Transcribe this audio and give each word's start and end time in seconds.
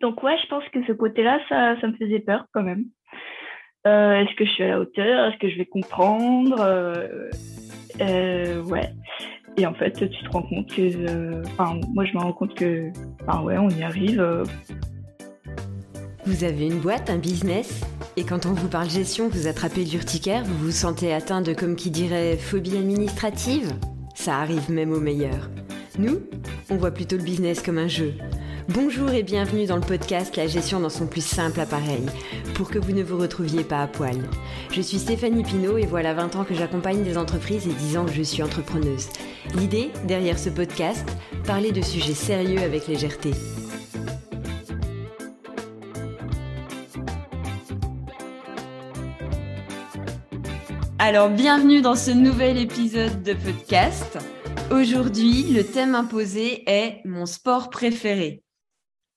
donc 0.00 0.22
ouais, 0.22 0.36
je 0.42 0.46
pense 0.48 0.64
que 0.72 0.84
ce 0.86 0.92
côté-là, 0.92 1.40
ça, 1.48 1.80
ça 1.80 1.86
me 1.86 1.94
faisait 1.94 2.20
peur 2.20 2.46
quand 2.52 2.62
même. 2.62 2.84
Euh, 3.86 4.12
est-ce 4.20 4.34
que 4.36 4.44
je 4.44 4.50
suis 4.50 4.64
à 4.64 4.68
la 4.68 4.80
hauteur? 4.80 5.28
Est-ce 5.30 5.38
que 5.38 5.48
je 5.48 5.56
vais 5.56 5.66
comprendre? 5.66 6.56
Euh, 6.60 7.30
euh, 8.00 8.62
Ouais. 8.64 8.90
Et 9.56 9.66
en 9.66 9.74
fait, 9.74 9.92
tu 9.92 10.24
te 10.24 10.30
rends 10.30 10.42
compte 10.42 10.72
que, 10.72 11.42
enfin, 11.48 11.80
moi, 11.92 12.04
je 12.04 12.12
me 12.14 12.18
rends 12.18 12.32
compte 12.32 12.54
que, 12.54 12.90
enfin, 13.26 13.42
ouais, 13.42 13.58
on 13.58 13.68
y 13.68 13.82
arrive. 13.82 14.44
Vous 16.24 16.44
avez 16.44 16.66
une 16.66 16.78
boîte, 16.78 17.10
un 17.10 17.18
business, 17.18 17.84
et 18.16 18.24
quand 18.24 18.46
on 18.46 18.52
vous 18.52 18.68
parle 18.68 18.88
gestion, 18.88 19.28
vous 19.28 19.48
attrapez 19.48 19.84
l'urticaire, 19.84 20.44
vous 20.44 20.66
vous 20.66 20.70
sentez 20.70 21.12
atteint 21.12 21.42
de, 21.42 21.52
comme 21.52 21.74
qui 21.74 21.90
dirait, 21.90 22.36
phobie 22.36 22.76
administrative? 22.76 23.72
Ça 24.14 24.36
arrive 24.36 24.70
même 24.70 24.92
aux 24.92 25.00
meilleurs. 25.00 25.50
Nous, 25.98 26.20
on 26.70 26.76
voit 26.76 26.92
plutôt 26.92 27.16
le 27.16 27.24
business 27.24 27.60
comme 27.60 27.78
un 27.78 27.88
jeu. 27.88 28.14
Bonjour 28.68 29.10
et 29.10 29.22
bienvenue 29.22 29.66
dans 29.66 29.76
le 29.76 29.80
podcast 29.80 30.36
La 30.36 30.46
gestion 30.46 30.80
dans 30.80 30.90
son 30.90 31.06
plus 31.06 31.24
simple 31.24 31.60
appareil, 31.60 32.04
pour 32.54 32.70
que 32.70 32.78
vous 32.78 32.92
ne 32.92 33.02
vous 33.02 33.16
retrouviez 33.16 33.64
pas 33.64 33.82
à 33.82 33.86
poil. 33.86 34.16
Je 34.70 34.82
suis 34.82 34.98
Stéphanie 34.98 35.42
Pinault 35.42 35.78
et 35.78 35.86
voilà 35.86 36.12
20 36.12 36.36
ans 36.36 36.44
que 36.44 36.54
j'accompagne 36.54 37.02
des 37.02 37.16
entreprises 37.16 37.66
et 37.66 37.72
10 37.72 37.96
ans 37.96 38.04
que 38.04 38.12
je 38.12 38.22
suis 38.22 38.42
entrepreneuse. 38.42 39.08
L'idée, 39.54 39.90
derrière 40.04 40.38
ce 40.38 40.50
podcast, 40.50 41.08
parler 41.46 41.72
de 41.72 41.80
sujets 41.80 42.14
sérieux 42.14 42.60
avec 42.60 42.86
légèreté. 42.86 43.30
Alors, 50.98 51.30
bienvenue 51.30 51.80
dans 51.80 51.96
ce 51.96 52.10
nouvel 52.10 52.58
épisode 52.58 53.22
de 53.22 53.32
podcast. 53.32 54.18
Aujourd'hui, 54.70 55.44
le 55.44 55.64
thème 55.64 55.94
imposé 55.94 56.62
est 56.70 57.00
mon 57.06 57.24
sport 57.24 57.70
préféré. 57.70 58.44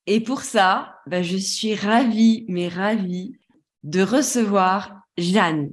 Et 0.06 0.20
pour 0.20 0.42
ça, 0.42 1.00
ben, 1.06 1.22
je 1.22 1.36
suis 1.36 1.74
ravie, 1.74 2.44
mais 2.48 2.68
ravie 2.68 3.38
de 3.82 4.02
recevoir 4.02 5.00
Jeanne. 5.16 5.70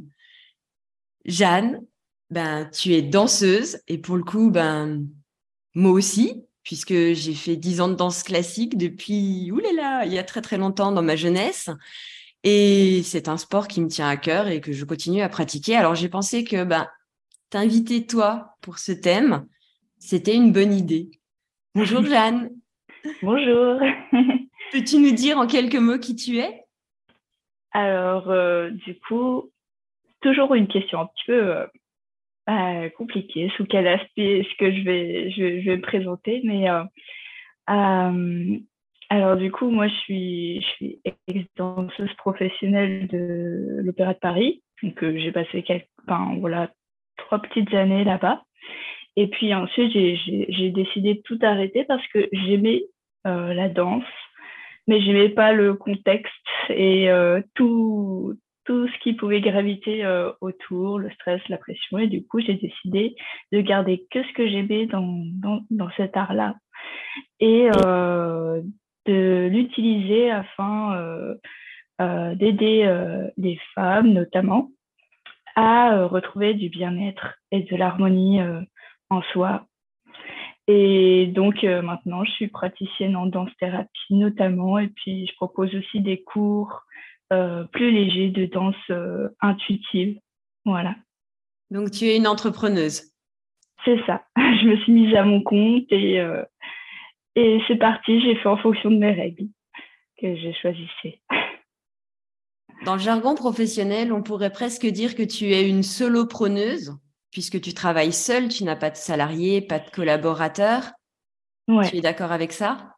Jeanne, 1.25 1.81
ben, 2.29 2.69
tu 2.71 2.93
es 2.93 3.01
danseuse 3.01 3.79
et 3.87 3.97
pour 3.97 4.15
le 4.15 4.23
coup, 4.23 4.51
ben, 4.51 5.05
moi 5.75 5.91
aussi, 5.91 6.45
puisque 6.63 6.93
j'ai 6.93 7.33
fait 7.33 7.57
dix 7.57 7.81
ans 7.81 7.89
de 7.89 7.95
danse 7.95 8.23
classique 8.23 8.77
depuis, 8.77 9.51
oulala, 9.51 10.05
il 10.05 10.13
y 10.13 10.19
a 10.19 10.23
très 10.23 10.41
très 10.41 10.57
longtemps 10.57 10.91
dans 10.91 11.03
ma 11.03 11.15
jeunesse. 11.15 11.69
Et 12.43 13.03
c'est 13.03 13.27
un 13.27 13.37
sport 13.37 13.67
qui 13.67 13.81
me 13.81 13.87
tient 13.87 14.07
à 14.07 14.17
cœur 14.17 14.47
et 14.47 14.61
que 14.61 14.71
je 14.71 14.85
continue 14.85 15.21
à 15.21 15.29
pratiquer. 15.29 15.75
Alors 15.75 15.95
j'ai 15.95 16.09
pensé 16.09 16.43
que 16.43 16.63
ben, 16.63 16.87
t'inviter 17.49 18.05
toi 18.05 18.55
pour 18.61 18.79
ce 18.79 18.91
thème, 18.93 19.45
c'était 19.99 20.35
une 20.35 20.51
bonne 20.51 20.73
idée. 20.73 21.11
Bonjour 21.75 22.03
Jeanne. 22.05 22.49
Bonjour. 23.21 23.79
Peux-tu 24.71 24.97
nous 24.99 25.11
dire 25.11 25.37
en 25.37 25.47
quelques 25.47 25.75
mots 25.75 25.99
qui 25.99 26.15
tu 26.15 26.37
es? 26.37 26.63
Alors, 27.71 28.29
euh, 28.29 28.69
du 28.69 28.99
coup, 28.99 29.49
toujours 30.21 30.53
une 30.55 30.67
question 30.67 30.99
un 30.99 31.05
petit 31.07 31.25
peu 31.27 31.55
euh, 31.55 31.65
euh, 32.49 32.89
compliquée. 32.89 33.51
Sous 33.57 33.65
quel 33.65 33.87
aspect 33.87 34.39
est-ce 34.39 34.55
que 34.57 34.71
je 34.71 34.81
vais, 34.83 35.31
je, 35.31 35.65
vais 35.65 35.77
me 35.77 35.81
présenter 35.81 36.41
Mais 36.43 36.67
alors, 39.09 39.35
du 39.35 39.51
coup, 39.51 39.69
moi, 39.69 39.87
je 39.87 39.95
suis, 39.95 40.61
je 40.61 40.67
suis 40.67 41.01
ex-danseuse 41.27 42.13
professionnelle 42.17 43.07
de 43.07 43.81
l'Opéra 43.83 44.13
de 44.13 44.19
Paris. 44.19 44.63
Donc, 44.83 44.99
j'ai 45.01 45.31
passé 45.31 45.63
quelques, 45.63 45.87
enfin, 46.07 46.35
voilà, 46.39 46.71
trois 47.17 47.39
petites 47.39 47.73
années 47.73 48.03
là-bas. 48.03 48.43
Et 49.17 49.27
puis 49.27 49.53
ensuite, 49.53 49.91
j'ai 49.91 50.69
décidé 50.71 51.15
de 51.15 51.21
tout 51.21 51.39
arrêter 51.41 51.83
parce 51.83 52.05
que 52.07 52.29
j'aimais 52.31 52.83
euh, 53.27 53.53
la 53.53 53.67
danse, 53.67 54.03
mais 54.87 55.01
j'aimais 55.01 55.29
pas 55.29 55.51
le 55.51 55.73
contexte 55.73 56.33
et 56.69 57.11
euh, 57.11 57.41
tout, 57.55 58.35
tout 58.65 58.87
ce 58.87 58.99
qui 59.03 59.13
pouvait 59.13 59.41
graviter 59.41 60.05
euh, 60.05 60.31
autour, 60.39 60.97
le 60.97 61.11
stress, 61.11 61.41
la 61.49 61.57
pression. 61.57 61.97
Et 61.97 62.07
du 62.07 62.25
coup, 62.25 62.39
j'ai 62.39 62.55
décidé 62.55 63.15
de 63.51 63.59
garder 63.61 64.07
que 64.09 64.23
ce 64.23 64.33
que 64.33 64.47
j'aimais 64.47 64.85
dans, 64.85 65.23
dans, 65.35 65.61
dans, 65.69 65.89
cet 65.97 66.15
art-là 66.15 66.55
et 67.39 67.69
de 69.05 69.47
l'utiliser 69.47 70.31
afin 70.31 71.35
d'aider 71.99 73.29
les 73.37 73.59
femmes 73.75 74.13
notamment 74.13 74.69
à 75.55 76.05
retrouver 76.05 76.53
du 76.53 76.69
bien-être 76.69 77.35
et 77.51 77.63
de 77.63 77.75
l'harmonie 77.75 78.39
en 79.11 79.21
soi. 79.33 79.67
Et 80.67 81.27
donc 81.27 81.63
euh, 81.63 81.81
maintenant, 81.81 82.23
je 82.23 82.31
suis 82.31 82.47
praticienne 82.47 83.15
en 83.15 83.25
danse-thérapie 83.25 83.89
notamment, 84.11 84.79
et 84.79 84.87
puis 84.87 85.27
je 85.27 85.35
propose 85.35 85.73
aussi 85.75 85.99
des 85.99 86.23
cours 86.23 86.83
euh, 87.33 87.65
plus 87.65 87.91
légers 87.91 88.29
de 88.29 88.45
danse 88.45 88.75
euh, 88.89 89.29
intuitive. 89.41 90.19
Voilà. 90.65 90.95
Donc 91.69 91.91
tu 91.91 92.05
es 92.05 92.17
une 92.17 92.27
entrepreneuse. 92.27 93.11
C'est 93.83 93.99
ça. 94.05 94.23
Je 94.37 94.67
me 94.67 94.77
suis 94.77 94.91
mise 94.91 95.15
à 95.15 95.23
mon 95.23 95.41
compte 95.41 95.91
et, 95.91 96.23
et 97.35 97.61
c'est 97.67 97.77
parti. 97.77 98.21
J'ai 98.21 98.35
fait 98.35 98.49
en 98.49 98.57
fonction 98.57 98.91
de 98.91 98.97
mes 98.97 99.11
règles 99.11 99.47
que 100.19 100.35
j'ai 100.35 100.53
choisissées. 100.53 101.19
Dans 102.85 102.93
le 102.93 103.01
jargon 103.01 103.33
professionnel, 103.33 104.13
on 104.13 104.21
pourrait 104.21 104.51
presque 104.51 104.85
dire 104.85 105.15
que 105.15 105.23
tu 105.23 105.45
es 105.45 105.67
une 105.67 105.81
solopreneuse 105.81 106.95
puisque 107.31 107.61
tu 107.61 107.73
travailles 107.73 108.13
seul, 108.13 108.49
tu 108.49 108.63
n'as 108.63 108.75
pas 108.75 108.89
de 108.89 108.95
salariés, 108.95 109.61
pas 109.61 109.79
de 109.79 109.89
collaborateurs. 109.89 110.91
Tu 111.89 111.97
es 111.97 112.01
d'accord 112.01 112.31
avec 112.31 112.51
ça? 112.51 112.95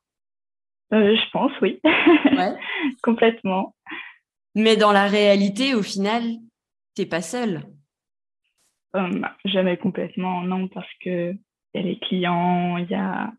Euh, 0.93 1.15
Je 1.15 1.29
pense, 1.31 1.51
oui. 1.61 1.79
Complètement. 3.03 3.75
Mais 4.55 4.77
dans 4.77 4.91
la 4.91 5.07
réalité, 5.07 5.75
au 5.75 5.83
final, 5.83 6.23
tu 6.95 7.01
n'es 7.01 7.07
pas 7.07 7.21
seul. 7.21 7.63
Euh, 8.95 9.21
jamais 9.45 9.77
complètement, 9.77 10.41
non, 10.41 10.67
parce 10.67 10.91
que 11.01 11.31
il 11.31 11.37
y 11.73 11.79
a 11.79 11.81
les 11.81 11.97
clients, 11.97 12.77
il 12.77 12.87
y 12.87 12.93
a, 12.93 13.31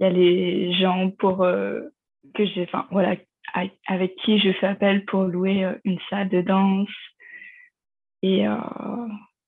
y 0.00 0.04
a 0.04 0.10
les 0.10 0.74
gens 0.74 1.10
pour 1.10 1.42
euh, 1.42 1.80
que 2.34 2.44
j'ai, 2.44 2.64
enfin 2.64 2.86
voilà, 2.90 3.16
avec 3.86 4.14
qui 4.16 4.38
je 4.38 4.52
fais 4.52 4.66
appel 4.66 5.06
pour 5.06 5.22
louer 5.22 5.66
une 5.84 5.98
salle 6.10 6.28
de 6.28 6.42
danse. 6.42 6.90
Et 8.22 8.46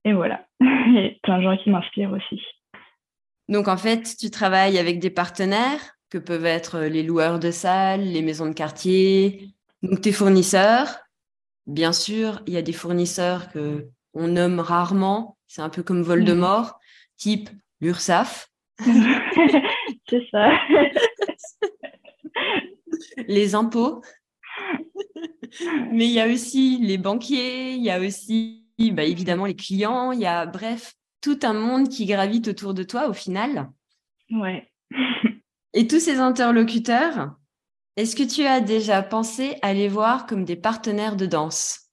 et 0.05 0.13
voilà, 0.13 0.47
il 0.61 0.95
y 0.95 1.07
a 1.07 1.11
plein 1.23 1.39
de 1.39 1.43
gens 1.43 1.57
qui 1.57 1.71
m'inspirent 1.71 2.13
aussi. 2.13 2.41
Donc 3.49 3.69
en 3.69 3.77
fait, 3.77 4.17
tu 4.19 4.31
travailles 4.31 4.79
avec 4.79 4.99
des 4.99 5.11
partenaires 5.11 5.81
que 6.11 6.19
peuvent 6.19 6.47
être 6.47 6.81
les 6.81 7.03
loueurs 7.03 7.39
de 7.39 7.51
salles, 7.51 8.05
les 8.05 8.23
maisons 8.23 8.47
de 8.47 8.53
quartier, 8.53 9.51
donc 9.83 10.01
tes 10.01 10.13
fournisseurs. 10.13 10.99
Bien 11.67 11.93
sûr, 11.93 12.43
il 12.47 12.53
y 12.53 12.57
a 12.57 12.63
des 12.63 12.73
fournisseurs 12.73 13.51
que 13.51 13.89
on 14.13 14.29
nomme 14.29 14.61
rarement, 14.61 15.39
c'est 15.47 15.63
un 15.63 15.71
peu 15.71 15.83
comme 15.83 16.03
Voldemort, 16.03 16.67
mmh. 16.67 16.71
type 17.17 17.51
l'URSSAF. 17.81 18.51
c'est 20.09 20.27
ça. 20.31 20.53
les 23.29 23.55
impôts. 23.55 24.03
Mais 25.93 26.07
il 26.07 26.13
y 26.13 26.21
a 26.21 26.27
aussi 26.27 26.79
les 26.81 26.99
banquiers, 26.99 27.73
il 27.73 27.83
y 27.83 27.91
a 27.91 28.01
aussi 28.01 28.64
bah, 28.79 29.05
évidemment 29.05 29.47
les 29.47 29.57
clients, 29.57 30.13
il 30.13 30.21
y 30.21 30.27
a 30.27 30.47
bref 30.47 30.95
tout 31.21 31.39
un 31.43 31.55
monde 31.55 31.89
qui 31.89 32.07
gravite 32.07 32.49
autour 32.49 32.75
de 32.75 32.83
toi 32.83 33.09
au 33.09 33.13
final. 33.13 33.71
Ouais. 34.31 34.71
Et 35.73 35.87
tous 35.87 36.01
ces 36.01 36.19
interlocuteurs, 36.19 37.35
est-ce 37.97 38.15
que 38.15 38.23
tu 38.23 38.47
as 38.47 38.61
déjà 38.61 39.03
pensé 39.03 39.57
à 39.63 39.73
les 39.73 39.89
voir 39.89 40.27
comme 40.27 40.45
des 40.45 40.57
partenaires 40.57 41.17
de 41.17 41.27
danse? 41.27 41.91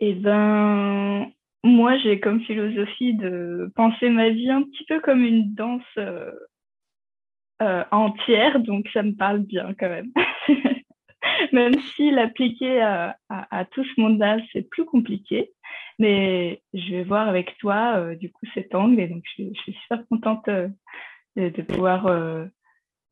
Eh 0.00 0.14
ben, 0.14 1.30
moi 1.62 1.96
j'ai 1.98 2.18
comme 2.18 2.42
philosophie 2.42 3.14
de 3.14 3.70
penser 3.76 4.10
ma 4.10 4.30
vie 4.30 4.50
un 4.50 4.62
petit 4.62 4.84
peu 4.88 5.00
comme 5.00 5.22
une 5.22 5.54
danse 5.54 5.82
euh, 5.98 6.32
euh, 7.62 7.84
entière, 7.92 8.58
donc 8.60 8.88
ça 8.92 9.02
me 9.02 9.12
parle 9.12 9.40
bien 9.40 9.72
quand 9.78 9.88
même. 9.88 10.12
même 11.52 11.74
si 11.94 12.10
l'appliquer 12.10 12.80
à, 12.80 13.64
tout 13.72 13.84
ce 13.84 14.00
monde-là, 14.00 14.38
c'est 14.52 14.68
plus 14.68 14.84
compliqué. 14.84 15.52
Mais 15.98 16.62
je 16.72 16.90
vais 16.90 17.04
voir 17.04 17.28
avec 17.28 17.56
toi, 17.58 17.96
euh, 17.96 18.14
du 18.14 18.30
coup, 18.32 18.46
cet 18.54 18.74
angle. 18.74 19.00
Et 19.00 19.08
donc, 19.08 19.22
je, 19.36 19.44
suis 19.54 19.76
super 19.82 20.06
contente 20.08 20.48
euh, 20.48 20.68
de, 21.36 21.62
pouvoir 21.62 22.06
euh, 22.06 22.46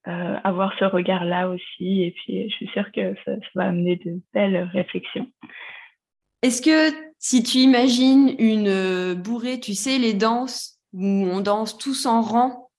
avoir 0.05 0.77
ce 0.79 0.85
regard-là 0.85 1.51
aussi. 1.51 2.03
Et 2.03 2.13
puis, 2.13 2.49
je 2.51 2.55
suis 2.55 2.69
sûre 2.69 2.91
que 2.93 3.15
ça, 3.25 3.33
va 3.55 3.69
amener 3.69 3.97
de 3.97 4.21
belles 4.33 4.69
réflexions. 4.73 5.31
Est-ce 6.43 6.63
que 6.63 6.97
si 7.19 7.43
tu 7.43 7.59
imagines 7.59 8.35
une 8.39 9.15
bourrée, 9.15 9.61
tu 9.61 9.75
sais, 9.75 9.99
les 9.99 10.15
danses 10.15 10.81
où 10.93 11.05
on 11.05 11.41
danse 11.41 11.77
tous 11.77 12.07
en 12.07 12.23
rang? 12.23 12.71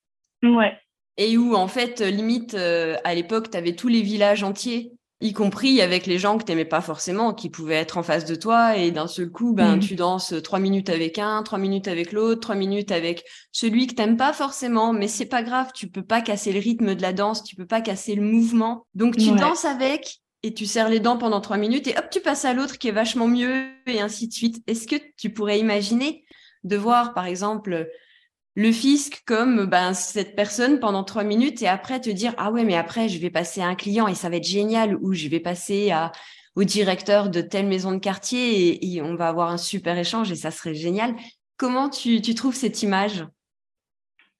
Ouais. 0.42 0.76
Et 1.18 1.38
où, 1.38 1.54
en 1.54 1.68
fait, 1.68 2.02
limite, 2.02 2.56
à 2.56 3.14
l'époque, 3.14 3.52
tu 3.52 3.58
avais 3.58 3.76
tous 3.76 3.88
les 3.88 4.02
villages 4.02 4.42
entiers 4.42 4.92
y 5.22 5.34
compris 5.34 5.82
avec 5.82 6.08
les 6.08 6.18
gens 6.18 6.38
que 6.38 6.44
tu 6.44 6.52
n'aimais 6.52 6.66
pas 6.66 6.82
forcément, 6.82 7.34
qui 7.34 7.50
pouvaient 7.50 7.76
être 7.76 7.98
en 7.98 8.04
face 8.04 8.26
de 8.26 8.36
toi, 8.36 8.76
et 8.76 8.92
d'un 8.92 9.08
seul 9.08 9.30
coup, 9.30 9.54
ben, 9.54 9.78
mm. 9.78 9.80
tu 9.80 9.96
danses 9.96 10.34
trois 10.44 10.60
minutes 10.60 10.90
avec 10.90 11.20
un, 11.20 11.44
trois 11.44 11.60
minutes 11.60 11.88
avec 11.88 12.12
l'autre, 12.12 12.42
trois 12.42 12.56
minutes 12.56 12.92
avec 12.92 13.24
celui 13.52 13.88
que 13.88 13.94
t'aimes 13.94 14.18
pas 14.18 14.34
forcément, 14.34 14.94
mais 14.94 15.08
c'est 15.08 15.26
pas 15.26 15.44
grave, 15.44 15.72
tu 15.74 15.88
peux 15.88 16.04
pas 16.04 16.22
casser 16.22 16.52
le 16.52 16.60
rythme 16.60 16.96
de 16.96 17.02
la 17.02 17.14
danse, 17.14 17.44
tu 17.44 17.56
peux 17.56 17.68
pas 17.68 17.82
casser 17.82 18.16
le 18.16 18.24
mouvement. 18.24 18.86
Donc 18.96 19.16
tu 19.16 19.32
danses 19.32 19.66
avec, 19.66 20.22
et 20.44 20.54
tu 20.54 20.66
serres 20.66 20.90
les 20.90 21.00
dents 21.00 21.18
pendant 21.18 21.40
trois 21.40 21.58
minutes, 21.58 21.88
et 21.88 21.98
hop, 21.98 22.06
tu 22.12 22.20
passes 22.20 22.46
à 22.46 22.54
l'autre 22.54 22.78
qui 22.78 22.88
est 22.88 22.94
vachement 22.94 23.28
mieux, 23.28 23.66
et 23.86 24.02
ainsi 24.02 24.28
de 24.28 24.34
suite. 24.34 24.64
Est-ce 24.68 24.88
que 24.88 24.96
tu 25.18 25.32
pourrais 25.32 25.60
imaginer 25.60 26.26
de 26.64 26.78
voir, 26.78 27.14
par 27.14 27.26
exemple, 27.26 27.90
le 28.56 28.72
fisc 28.72 29.24
comme 29.26 29.66
ben, 29.66 29.94
cette 29.94 30.36
personne 30.36 30.80
pendant 30.80 31.04
trois 31.04 31.24
minutes 31.24 31.62
et 31.62 31.68
après 31.68 32.02
te 32.02 32.10
dire 32.10 32.34
ah 32.38 32.52
ouais 32.52 32.66
mais 32.66 32.76
après 32.76 33.08
je 33.08 33.20
vais 33.20 33.30
passer 33.30 33.62
à 33.62 33.68
un 33.68 33.76
client 33.76 34.08
et 34.08 34.16
ça 34.16 34.30
va 34.30 34.38
être 34.38 34.48
génial 34.48 34.98
ou 34.98 35.14
je 35.14 35.28
vais 35.30 35.40
passer 35.40 35.92
à 35.92 36.12
au 36.56 36.64
directeur 36.64 37.30
de 37.30 37.42
telle 37.42 37.68
maison 37.68 37.94
de 37.94 38.00
quartier 38.00 38.86
et, 38.86 39.02
on 39.02 39.16
va 39.16 39.30
avoir 39.30 39.50
un 39.50 39.58
super 39.58 39.98
échange 39.98 40.32
et 40.32 40.36
ça 40.36 40.52
serait 40.52 40.74
génial. 40.74 41.16
Comment 41.58 41.90
tu, 41.90 42.22
tu 42.22 42.36
trouves 42.36 42.56
cette 42.56 42.84
image? 42.84 43.24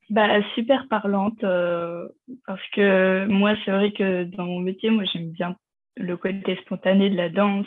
Bah, 0.10 0.28
super 0.56 0.90
parlante 0.90 1.42
euh, 1.46 2.06
parce 2.46 2.68
que 2.74 3.26
moi 3.28 3.54
c'est 3.64 3.72
vrai 3.72 3.94
que 3.94 4.26
dans 4.26 4.44
mon 4.44 4.60
métier 4.60 4.90
moi 4.90 5.06
j'aime 5.06 5.32
bien 5.32 5.56
le 5.96 6.18
côté 6.18 6.58
spontané 6.66 7.10
de 7.10 7.16
la 7.16 7.30
danse 7.30 7.66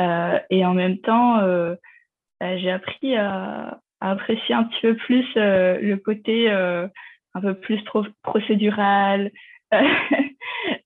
euh, 0.00 0.36
et 0.50 0.64
en 0.64 0.74
même 0.74 0.98
temps 0.98 1.38
euh, 1.38 1.76
bah, 2.40 2.58
j'ai 2.58 2.72
appris 2.72 3.14
à, 3.14 3.78
apprécier 4.00 4.54
un 4.54 4.64
petit 4.64 4.80
peu 4.80 4.96
plus 4.96 5.26
euh, 5.36 5.78
le 5.80 5.96
côté 5.96 6.50
euh, 6.50 6.88
un 7.34 7.40
peu 7.40 7.54
plus 7.54 7.82
procédural 8.22 9.30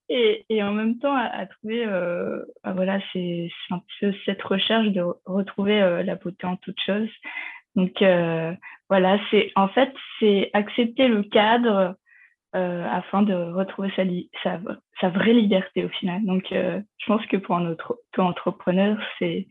et, 0.09 0.45
et, 0.49 0.63
en 0.63 0.73
même 0.73 0.99
temps 0.99 1.15
à, 1.15 1.45
trouver 1.47 1.85
euh, 1.87 2.43
bah, 2.63 2.73
voilà 2.73 2.99
c'est 3.11 3.49
un 3.71 3.79
petit 3.79 3.97
peu 4.01 4.13
cette 4.25 4.43
recherche 4.43 4.87
de 4.89 5.03
retrouver 5.25 5.79
la 6.03 6.15
beauté 6.15 6.45
en 6.45 6.57
toute 6.57 6.79
chose. 6.85 7.09
Donc 7.75 8.03
voilà 8.89 9.19
c'est 9.31 9.51
en 9.55 9.67
fait 9.69 9.91
c'est 10.19 10.51
accepter 10.53 11.07
le 11.07 11.23
cadre 11.23 11.95
afin 12.53 13.21
de 13.21 13.33
retrouver 13.33 13.91
sa, 13.97 14.03
sa, 14.43 14.61
sa, 15.01 15.09
vraie 15.09 15.33
liberté 15.33 15.83
au 15.83 15.89
final. 15.89 16.23
Donc 16.23 16.47
je 16.51 17.05
pense 17.07 17.25
que 17.25 17.37
pour 17.37 17.55
un 17.55 17.65
autre 17.65 17.97
entrepreneur 18.17 18.97
c'est 19.17 19.47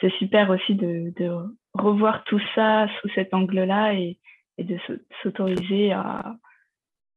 c'est 0.00 0.12
super 0.14 0.48
aussi 0.50 0.74
de, 0.74 1.12
de, 1.16 1.28
revoir 1.74 2.24
tout 2.24 2.40
ça 2.54 2.86
sous 3.00 3.08
cet 3.14 3.34
angle-là 3.34 3.94
et, 3.94 4.18
et, 4.58 4.64
de 4.64 4.78
s'autoriser 5.22 5.92
à, 5.92 6.36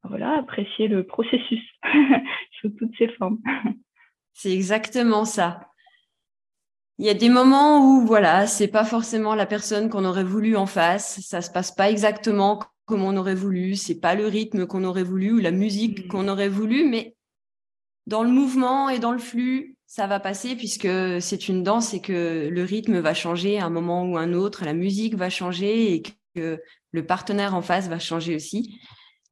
voilà, 0.04 0.38
apprécier 0.38 0.88
le 0.88 1.06
processus 1.06 1.64
sous 2.62 2.70
toutes 2.70 2.96
ses 2.98 3.10
formes. 3.10 3.40
C'est 4.34 4.52
exactement 4.52 5.26
ça. 5.26 5.70
Il 7.00 7.06
y 7.06 7.10
a 7.10 7.16
des 7.16 7.30
moments 7.30 7.80
où 7.80 8.06
voilà, 8.06 8.46
c'est 8.46 8.68
pas 8.68 8.86
forcément 8.86 9.34
la 9.34 9.46
personne 9.46 9.90
qu'on 9.90 10.06
aurait 10.06 10.24
voulu 10.24 10.56
en 10.56 10.68
face, 10.68 11.22
ça 11.22 11.42
se 11.42 11.52
passe 11.52 11.72
pas 11.72 11.90
exactement 11.90 12.60
comme 12.86 13.04
on 13.04 13.18
aurait 13.18 13.36
voulu, 13.36 13.76
c'est 13.76 14.00
pas 14.00 14.14
le 14.14 14.28
rythme 14.28 14.68
qu'on 14.68 14.84
aurait 14.84 15.04
voulu 15.04 15.32
ou 15.32 15.40
la 15.40 15.52
musique 15.52 16.06
mmh. 16.06 16.08
qu'on 16.10 16.28
aurait 16.28 16.50
voulu, 16.50 16.88
mais 16.90 17.16
dans 18.08 18.24
le 18.24 18.30
mouvement 18.30 18.90
et 18.90 19.00
dans 19.00 19.12
le 19.12 19.20
flux, 19.20 19.73
ça 19.96 20.08
va 20.08 20.20
passer 20.20 20.56
puisque 20.56 20.90
c'est 21.22 21.50
une 21.50 21.62
danse 21.62 21.94
et 21.94 22.02
que 22.02 22.50
le 22.52 22.64
rythme 22.64 22.98
va 22.98 23.14
changer 23.14 23.60
à 23.60 23.66
un 23.66 23.70
moment 23.70 24.04
ou 24.04 24.18
un 24.18 24.34
autre, 24.34 24.66
la 24.66 24.74
musique 24.74 25.14
va 25.14 25.30
changer 25.30 25.94
et 25.94 26.04
que 26.34 26.60
le 26.92 27.06
partenaire 27.06 27.54
en 27.54 27.62
face 27.62 27.90
va 27.90 28.00
changer 28.00 28.36
aussi. 28.36 28.80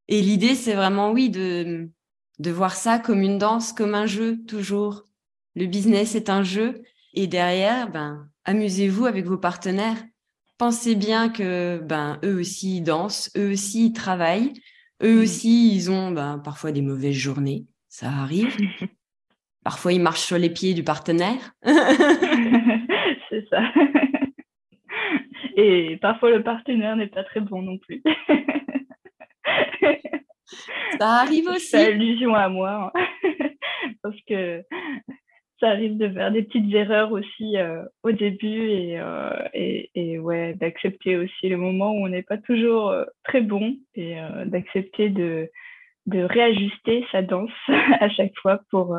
Et 0.08 0.22
l'idée, 0.22 0.54
c'est 0.54 0.75
vraiment, 0.75 1.10
oui, 1.10 1.31
de, 1.31 1.90
de 2.38 2.52
voir 2.52 2.75
ça 2.75 3.00
comme 3.00 3.24
une 3.24 3.40
danse, 3.40 3.74
comme 3.74 3.96
un 3.96 4.06
jeu, 4.06 4.38
toujours. 4.48 5.08
Le 5.56 5.66
business 5.66 6.13
est 6.13 6.30
un 6.30 6.44
jeu. 6.44 6.84
Et 7.16 7.25
derrière, 7.25 7.90
ben, 7.90 8.30
amusez-vous 8.46 9.07
avec 9.07 9.25
vos 9.25 9.40
partenaires. 9.40 10.06
Pensez 10.60 10.94
bien 10.94 11.30
que, 11.30 11.80
ben, 11.80 12.19
eux 12.24 12.40
aussi, 12.40 12.78
ils 12.78 12.84
dansent, 12.84 13.31
eux 13.36 13.54
aussi, 13.54 13.88
ils 13.88 13.94
travaillent, 13.94 14.54
eux 15.02 15.16
mmh. 15.16 15.24
aussi, 15.24 15.75
ils 15.75 15.90
ont, 15.90 16.12
ben, 16.12 16.38
parfois 16.38 16.72
des 16.72 16.84
mauvaises 16.84 17.16
journées. 17.16 17.66
Ça 17.90 18.12
arrive. 18.12 18.56
Parfois, 19.63 19.94
il 19.94 20.02
marche 20.02 20.22
sur 20.22 20.38
les 20.38 20.50
pieds 20.50 20.74
du 20.74 20.84
partenaire. 20.84 21.54
c'est 23.30 23.48
ça. 23.50 23.62
Et 25.56 25.98
parfois, 25.98 26.31
le 26.31 26.42
partenaire 26.44 26.96
n'est 26.96 27.08
pas 27.08 27.24
très 27.24 27.42
bon 27.42 27.62
non 27.62 27.78
plus. 27.78 28.02
ça 31.00 31.08
arrive 31.22 31.48
aussi. 31.48 31.68
C'est 31.68 31.94
allusion 31.94 32.34
à 32.34 32.50
moi. 32.50 32.92
Hein. 32.96 33.08
Parce 34.02 34.19
que 34.28 34.63
ça 35.60 35.69
arrive 35.69 35.98
de 35.98 36.10
faire 36.10 36.31
des 36.31 36.42
petites 36.42 36.74
erreurs 36.74 37.12
aussi 37.12 37.57
euh, 37.57 37.84
au 38.02 38.12
début 38.12 38.69
et, 38.69 39.00
euh, 39.00 39.48
et, 39.54 39.92
et, 39.94 40.18
ouais, 40.18 40.56
d'accepter 40.56 41.18
aussi 41.18 41.50
le 41.50 41.57
moment 41.57 41.92
où 41.92 42.06
on 42.06 42.10
n'est 42.10 42.24
pas 42.24 42.40
toujours 42.40 42.90
euh, 42.90 43.06
très 43.24 43.42
bon 43.42 43.75
et 43.94 44.16
d'accepter 44.46 45.10
de, 45.10 45.52
de 46.07 46.24
réajuster 46.24 47.06
sa 47.12 47.22
danse 47.22 47.52
à 48.00 48.10
chaque 48.10 48.36
fois 48.42 48.62
pour, 48.72 48.98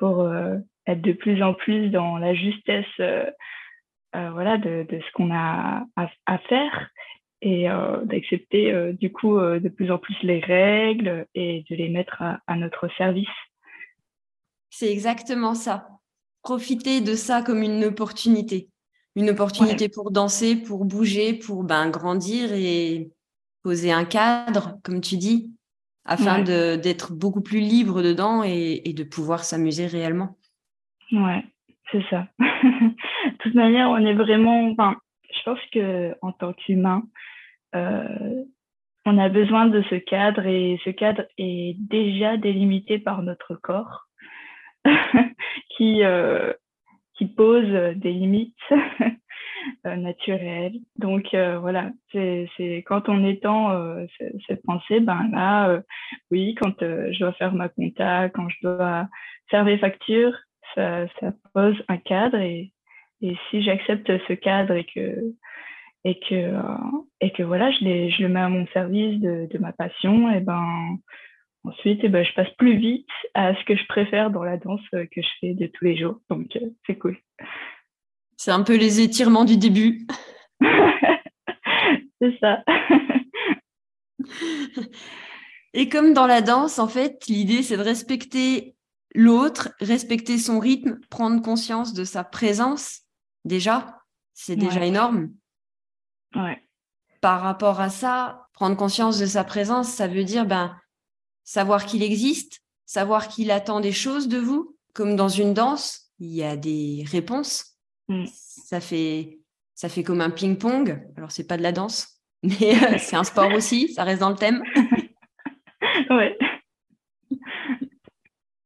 pour 0.00 0.22
euh, 0.22 0.56
être 0.86 1.02
de 1.02 1.12
plus 1.12 1.40
en 1.42 1.54
plus 1.54 1.90
dans 1.90 2.16
la 2.16 2.34
justesse 2.34 2.86
euh, 2.98 3.30
euh, 4.16 4.30
voilà, 4.32 4.56
de, 4.56 4.84
de 4.88 4.98
ce 4.98 5.12
qu'on 5.12 5.32
a 5.32 5.84
à, 5.94 6.38
faire 6.48 6.90
et 7.42 7.68
d'accepter 8.04 8.92
du 8.92 9.10
coup 9.10 9.38
de 9.38 9.68
plus 9.70 9.90
en 9.90 9.96
plus 9.96 10.14
les 10.22 10.40
règles 10.40 11.26
et 11.34 11.64
de 11.70 11.74
les 11.74 11.88
mettre 11.88 12.20
à, 12.20 12.56
notre 12.56 12.88
service. 12.98 13.28
C'est 14.68 14.92
exactement 14.92 15.54
ça. 15.54 15.88
Profiter 16.42 17.00
de 17.00 17.14
ça 17.14 17.40
comme 17.40 17.62
une 17.62 17.84
opportunité. 17.84 18.68
Une 19.16 19.30
opportunité 19.30 19.88
pour 19.88 20.10
danser, 20.10 20.54
pour 20.54 20.84
bouger, 20.84 21.32
pour 21.32 21.64
ben, 21.64 21.88
grandir 21.88 22.52
et 22.52 23.10
poser 23.62 23.90
un 23.90 24.04
cadre, 24.04 24.78
comme 24.82 25.00
tu 25.00 25.16
dis, 25.16 25.50
afin 26.04 26.42
d'être 26.42 27.12
beaucoup 27.12 27.42
plus 27.42 27.60
libre 27.60 28.02
dedans 28.02 28.42
et, 28.42 28.92
de 28.92 29.04
pouvoir 29.04 29.44
s'amuser 29.44 29.86
réellement. 29.86 30.36
Ouais, 31.12 31.44
c'est 31.90 32.04
ça. 32.08 32.28
de 32.40 33.36
toute 33.38 33.54
manière, 33.54 33.90
on 33.90 33.98
est 33.98 34.14
vraiment. 34.14 34.70
Enfin, 34.70 34.96
je 35.32 35.42
pense 35.44 35.58
que 35.72 36.14
en 36.22 36.32
tant 36.32 36.52
qu'humain, 36.52 37.02
euh, 37.74 38.44
on 39.06 39.18
a 39.18 39.28
besoin 39.28 39.66
de 39.66 39.82
ce 39.90 39.96
cadre 39.96 40.46
et 40.46 40.80
ce 40.84 40.90
cadre 40.90 41.24
est 41.38 41.76
déjà 41.78 42.36
délimité 42.36 42.98
par 42.98 43.22
notre 43.22 43.54
corps 43.54 44.08
qui, 45.76 46.02
euh, 46.02 46.52
qui 47.20 47.26
pose 47.26 47.68
des 47.96 48.12
limites 48.12 48.56
euh, 49.86 49.96
naturel. 49.96 50.72
Donc 50.96 51.34
euh, 51.34 51.58
voilà, 51.58 51.90
c'est 52.12 52.48
quand 52.86 53.10
on 53.10 53.26
étend 53.26 53.72
euh, 53.72 54.06
cette 54.48 54.62
pensée, 54.62 55.00
ben 55.00 55.28
là, 55.30 55.82
oui, 56.30 56.54
quand 56.54 56.80
je 56.80 57.18
dois 57.18 57.34
faire 57.34 57.52
ma 57.52 57.68
compta, 57.68 58.30
quand 58.30 58.48
je 58.48 58.56
dois 58.62 59.06
faire 59.50 59.66
mes 59.66 59.76
factures, 59.76 60.34
ça, 60.74 61.06
pose 61.52 61.76
un 61.88 61.98
cadre 61.98 62.38
et, 62.38 62.72
si 63.50 63.62
j'accepte 63.62 64.10
ce 64.28 64.32
cadre 64.32 64.72
et 64.72 64.84
que 64.84 65.34
et 66.04 66.18
que 66.20 66.54
et 67.20 67.32
que 67.32 67.42
voilà, 67.42 67.70
je, 67.72 67.84
les, 67.84 68.10
je 68.12 68.22
le 68.22 68.30
mets 68.30 68.40
à 68.40 68.48
mon 68.48 68.66
service 68.68 69.20
de, 69.20 69.46
de 69.52 69.58
ma 69.58 69.72
passion, 69.72 70.32
et 70.32 70.40
ben 70.40 70.96
ensuite, 71.64 72.02
et 72.04 72.08
ben, 72.08 72.24
je 72.24 72.32
passe 72.34 72.50
plus 72.58 72.76
vite 72.76 73.08
à 73.34 73.54
ce 73.54 73.64
que 73.64 73.76
je 73.76 73.86
préfère 73.86 74.30
dans 74.30 74.44
la 74.44 74.56
danse 74.56 74.80
que 74.90 75.22
je 75.22 75.28
fais 75.40 75.54
de 75.54 75.66
tous 75.66 75.84
les 75.84 75.96
jours. 75.96 76.20
Donc, 76.28 76.58
c'est 76.86 76.96
cool. 76.96 77.18
C'est 78.36 78.50
un 78.50 78.62
peu 78.62 78.76
les 78.76 79.00
étirements 79.00 79.44
du 79.44 79.56
début. 79.56 80.06
c'est 82.20 82.38
ça. 82.40 82.64
Et 85.72 85.88
comme 85.88 86.14
dans 86.14 86.26
la 86.26 86.40
danse, 86.40 86.78
en 86.78 86.88
fait, 86.88 87.26
l'idée, 87.28 87.62
c'est 87.62 87.76
de 87.76 87.82
respecter 87.82 88.74
l'autre, 89.14 89.70
respecter 89.80 90.38
son 90.38 90.58
rythme, 90.58 90.98
prendre 91.10 91.42
conscience 91.42 91.92
de 91.94 92.04
sa 92.04 92.24
présence. 92.24 93.02
Déjà, 93.44 93.98
c'est 94.34 94.56
déjà 94.56 94.84
énorme. 94.84 95.30
Ouais. 96.34 96.62
Par 97.20 97.40
rapport 97.40 97.80
à 97.80 97.90
ça, 97.90 98.46
prendre 98.54 98.76
conscience 98.76 99.18
de 99.18 99.26
sa 99.26 99.44
présence, 99.44 99.88
ça 99.88 100.08
veut 100.08 100.24
dire 100.24 100.46
ben, 100.46 100.74
savoir 101.50 101.86
qu'il 101.86 102.02
existe, 102.02 102.60
savoir 102.86 103.28
qu'il 103.28 103.50
attend 103.50 103.80
des 103.80 103.92
choses 103.92 104.28
de 104.28 104.38
vous. 104.38 104.76
Comme 104.92 105.14
dans 105.14 105.28
une 105.28 105.54
danse, 105.54 106.12
il 106.18 106.30
y 106.30 106.42
a 106.42 106.56
des 106.56 107.04
réponses 107.10 107.70
Mm. 108.10 108.24
Ça 108.26 108.80
fait 108.80 109.38
ça 109.74 109.88
fait 109.88 110.02
comme 110.02 110.20
un 110.20 110.30
ping-pong. 110.30 111.00
Alors 111.16 111.30
c'est 111.30 111.46
pas 111.46 111.56
de 111.56 111.62
la 111.62 111.72
danse, 111.72 112.20
mais 112.42 112.74
euh, 112.74 112.96
c'est 112.98 113.16
un 113.16 113.24
sport 113.24 113.52
aussi. 113.54 113.92
Ça 113.94 114.04
reste 114.04 114.20
dans 114.20 114.30
le 114.30 114.36
thème. 114.36 114.62
ouais. 116.10 116.36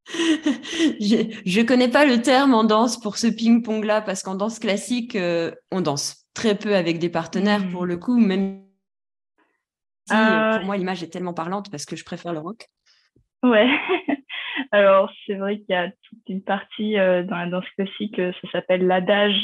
je 0.07 1.61
ne 1.61 1.67
connais 1.67 1.89
pas 1.89 2.05
le 2.05 2.23
terme 2.23 2.55
en 2.55 2.65
danse 2.65 2.99
pour 2.99 3.19
ce 3.19 3.27
ping-pong-là, 3.27 4.01
parce 4.01 4.23
qu'en 4.23 4.35
danse 4.35 4.59
classique, 4.59 5.17
euh, 5.17 5.53
on 5.71 5.81
danse 5.81 6.27
très 6.35 6.57
peu 6.57 6.75
avec 6.75 6.99
des 6.99 7.11
partenaires 7.11 7.69
pour 7.71 7.83
mm. 7.85 7.87
le 7.87 7.97
coup, 7.99 8.19
même 8.19 8.65
si 10.09 10.15
euh, 10.15 10.57
pour 10.57 10.67
moi 10.67 10.77
l'image 10.77 11.03
est 11.03 11.09
tellement 11.09 11.33
parlante 11.35 11.71
parce 11.71 11.87
que 11.87 11.97
je 11.97 12.05
préfère 12.05 12.33
le 12.33 12.41
rock. 12.41 12.69
Ouais. 13.45 13.69
Alors, 14.73 15.13
c'est 15.27 15.35
vrai 15.35 15.59
qu'il 15.59 15.71
y 15.71 15.75
a 15.75 15.89
toute 15.89 16.29
une 16.29 16.43
partie 16.43 16.95
dans 16.95 17.37
la 17.37 17.47
danse 17.47 17.69
classique, 17.77 18.17
ça 18.17 18.51
s'appelle 18.51 18.87
l'adage, 18.87 19.37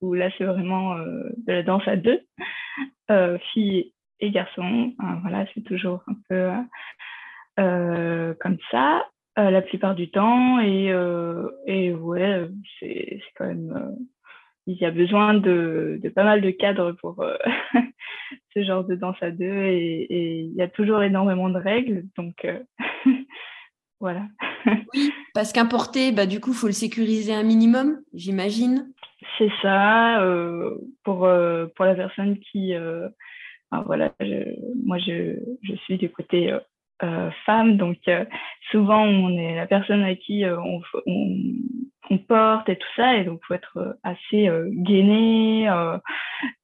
où 0.00 0.14
là, 0.14 0.30
c'est 0.38 0.44
vraiment 0.44 0.96
de 0.96 1.52
la 1.52 1.62
danse 1.62 1.86
à 1.86 1.96
deux, 1.96 2.20
filles 3.52 3.92
et 4.20 4.30
garçons. 4.30 4.94
voilà, 5.22 5.46
c'est 5.54 5.64
toujours 5.64 6.02
un 6.06 6.16
peu 6.28 6.50
comme 8.40 8.58
ça. 8.70 9.06
la 9.36 9.62
plupart 9.62 9.94
du 9.94 10.10
temps 10.10 10.60
et, 10.60 10.94
et 11.66 11.92
ouais 11.92 12.48
c'est 12.78 13.20
quand 13.36 13.46
même 13.46 13.96
il 14.68 14.76
y 14.76 14.84
a 14.84 14.90
besoin 14.90 15.32
de, 15.32 15.98
pas 16.14 16.24
mal 16.24 16.42
de 16.42 16.50
cadres 16.50 16.92
pour 16.92 17.22
euh, 17.22 17.36
ce 18.54 18.62
genre 18.62 18.84
de 18.84 18.94
danse 18.94 19.16
à 19.22 19.30
deux 19.30 19.64
et, 19.64 20.42
il 20.42 20.54
y 20.54 20.62
a 20.62 20.68
toujours 20.68 21.02
énormément 21.02 21.48
de 21.48 21.58
règles. 21.58 22.04
Donc, 22.18 22.44
euh, 22.44 22.60
voilà. 24.00 24.22
oui, 24.94 25.12
parce 25.34 25.52
qu'importer, 25.52 26.12
bah, 26.12 26.26
du 26.26 26.40
coup, 26.40 26.50
il 26.50 26.56
faut 26.56 26.66
le 26.66 26.72
sécuriser 26.72 27.34
un 27.34 27.42
minimum, 27.42 28.00
j'imagine. 28.14 28.92
C'est 29.36 29.50
ça. 29.62 30.22
Euh, 30.22 30.76
pour, 31.04 31.28
pour 31.76 31.84
la 31.84 31.94
personne 31.94 32.38
qui. 32.38 32.74
voilà, 33.86 34.12
moi, 34.84 34.98
je, 34.98 35.36
je, 35.62 35.74
suis 35.84 35.98
du 35.98 36.10
côté 36.10 36.52
euh, 37.04 37.30
femme. 37.46 37.76
Donc, 37.76 37.98
euh, 38.08 38.24
souvent, 38.72 39.04
on 39.04 39.30
est 39.38 39.54
la 39.54 39.68
personne 39.68 40.02
à 40.02 40.16
qui 40.16 40.44
euh, 40.44 40.58
on, 40.58 40.82
on, 42.10 42.18
porte 42.18 42.68
et 42.68 42.76
tout 42.76 42.88
ça. 42.96 43.16
Et 43.16 43.24
donc, 43.24 43.38
il 43.42 43.46
faut 43.46 43.54
être 43.54 43.98
assez 44.02 44.48
gainé. 44.70 45.64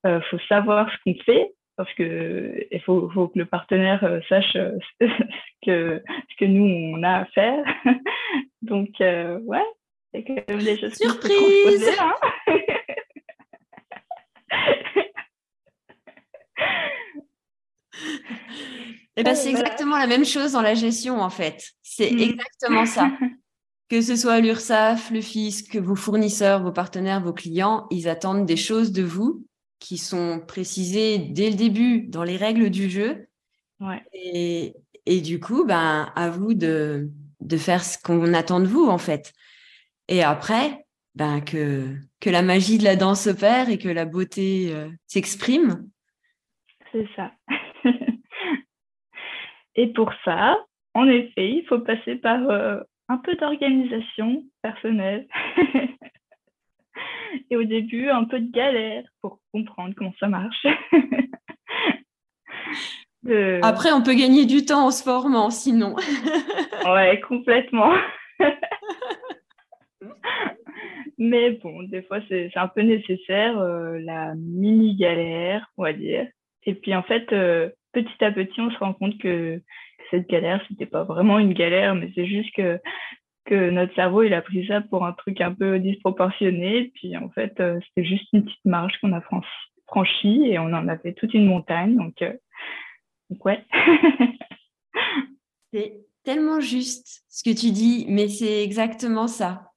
Il 0.05 0.21
faut 0.31 0.39
savoir 0.49 0.91
ce 0.91 0.97
qu'on 1.05 1.19
fait 1.25 1.53
parce 1.77 1.93
que 1.95 2.67
il 2.71 2.81
faut, 2.83 3.11
faut, 3.11 3.29
que 3.29 3.39
le 3.39 3.47
partenaire 3.47 4.21
sache 4.29 4.53
ce 5.01 5.07
que, 5.65 6.03
ce 6.31 6.37
que 6.39 6.45
nous, 6.45 6.65
on 6.65 7.03
a 7.03 7.21
à 7.21 7.25
faire. 7.27 7.65
donc, 8.63 8.91
ouais, 9.01 9.67
c'est 10.13 10.25
quand 10.25 10.49
même 10.49 10.63
des 10.63 10.79
choses 10.79 10.95
Surprise 10.95 11.91
hein 12.01 12.15
Eh 19.17 19.23
ben, 19.23 19.35
c'est 19.35 19.51
exactement 19.51 19.97
la 19.97 20.07
même 20.07 20.25
chose 20.25 20.53
dans 20.53 20.63
la 20.63 20.75
gestion, 20.75 21.21
en 21.21 21.31
fait. 21.31 21.71
C'est 21.83 22.11
mm. 22.11 22.19
exactement 22.19 22.87
ça. 22.87 23.13
que 23.89 24.01
ce 24.01 24.17
soit 24.17 24.41
l'URSSAF, 24.41 25.11
le 25.11 25.21
fisc, 25.21 25.77
vos 25.77 25.95
fournisseurs, 25.95 26.63
vos 26.63 26.73
partenaires, 26.73 27.21
vos 27.21 27.33
clients, 27.33 27.87
ils 27.91 28.09
attendent 28.09 28.47
des 28.47 28.57
choses 28.57 28.93
de 28.93 29.03
vous 29.03 29.45
qui 29.85 29.99
sont 29.99 30.41
précisées 30.41 31.19
dès 31.19 31.51
le 31.51 31.57
début 31.57 32.07
dans 32.09 32.25
les 32.25 32.39
règles 32.39 32.71
du 32.71 32.89
jeu. 32.89 33.27
Ouais. 33.81 34.03
Et, 34.15 34.73
et, 35.05 35.21
du 35.21 35.41
coup, 35.41 35.67
ben, 35.67 36.11
à 36.17 36.31
vous 36.31 36.55
de, 36.55 37.11
de 37.41 37.57
faire 37.59 37.85
ce 37.85 37.99
qu'on 38.03 38.33
attend 38.33 38.61
de 38.61 38.67
vous, 38.67 38.87
en 38.87 38.97
fait. 38.97 39.35
Et 40.09 40.23
après, 40.23 40.87
ben, 41.15 41.43
que, 41.43 41.97
que 42.19 42.31
la 42.31 42.41
magie 42.41 42.79
de 42.79 42.85
la 42.85 42.97
danse 42.97 43.27
opère 43.27 43.69
et 43.69 43.77
que 43.77 43.91
la 43.91 44.07
beauté 44.07 44.71
euh, 44.73 44.89
s'exprime. 45.07 45.87
C'est 46.91 47.07
ça. 47.15 47.33
Et 49.77 49.93
pour 49.93 50.11
ça, 50.25 50.57
en 50.95 51.07
effet, 51.09 51.51
il 51.51 51.67
faut 51.69 51.81
passer 51.81 52.17
par 52.17 52.41
euh, 52.49 52.81
un 53.11 53.19
peu 53.19 53.35
d'organisation 53.35 54.45
personnelle. 54.63 55.29
Et 57.51 57.57
au 57.57 57.65
début, 57.65 58.09
un 58.09 58.25
peu 58.25 58.41
de 58.41 58.51
galère 58.51 59.05
pour 59.21 59.41
comprendre 59.53 59.95
comment 59.97 60.15
ça 60.19 60.29
marche. 60.29 60.67
Après, 63.63 63.91
on 63.93 64.03
peut 64.03 64.15
gagner 64.15 64.45
du 64.45 64.65
temps 64.65 64.87
en 64.87 64.91
se 64.91 65.03
formant, 65.03 65.51
sinon. 65.51 65.97
ouais, 66.87 67.21
complètement. 67.21 67.95
Mais 71.19 71.53
bon, 71.53 71.85
des 71.85 72.03
fois, 72.03 72.19
c'est 72.29 72.51
un 72.57 72.69
peu 72.69 72.83
nécessaire, 72.83 73.59
euh, 73.59 73.99
la 74.01 74.35
mini-galère, 74.35 75.71
on 75.79 75.85
va 75.85 75.93
dire. 75.93 76.27
Et 76.65 76.75
puis, 76.75 76.95
en 76.95 77.03
fait, 77.03 77.33
euh, 77.33 77.71
petit 77.93 78.25
à 78.25 78.31
petit, 78.31 78.61
on 78.61 78.71
se 78.71 78.79
rend 78.79 78.93
compte 78.93 79.19
que, 79.19 79.63
cette 80.11 80.29
galère, 80.29 80.63
c'était 80.69 80.87
pas 80.87 81.05
vraiment 81.05 81.39
une 81.39 81.55
galère, 81.55 81.95
mais 81.95 82.11
c'est 82.15 82.27
juste 82.27 82.55
que, 82.55 82.79
que 83.45 83.71
notre 83.71 83.95
cerveau, 83.95 84.23
il 84.23 84.35
a 84.35 84.43
pris 84.43 84.67
ça 84.67 84.81
pour 84.81 85.05
un 85.05 85.13
truc 85.13 85.41
un 85.41 85.53
peu 85.53 85.79
disproportionné. 85.79 86.93
Puis 86.95 87.17
en 87.17 87.29
fait, 87.31 87.59
euh, 87.61 87.79
c'était 87.89 88.07
juste 88.07 88.27
une 88.33 88.45
petite 88.45 88.65
marche 88.65 88.99
qu'on 89.01 89.13
a 89.13 89.23
franchie 89.87 90.47
et 90.47 90.59
on 90.59 90.73
en 90.73 90.89
a 90.89 90.99
fait 90.99 91.13
toute 91.13 91.35
une 91.35 91.47
montagne. 91.47 91.97
Donc, 91.97 92.23
euh, 92.23 92.33
ouais. 93.45 93.65
c'est 95.73 96.01
tellement 96.25 96.61
juste 96.61 97.25
ce 97.29 97.43
que 97.43 97.55
tu 97.55 97.71
dis, 97.71 98.07
mais 98.09 98.29
c'est 98.29 98.63
exactement 98.63 99.29
ça. 99.29 99.71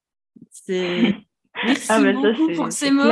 C'est 0.49 1.15
Merci 1.65 1.87
ah, 1.89 2.13
beaucoup 2.13 2.53
pour 2.53 2.71
ces 2.71 2.91
mots. 2.91 3.03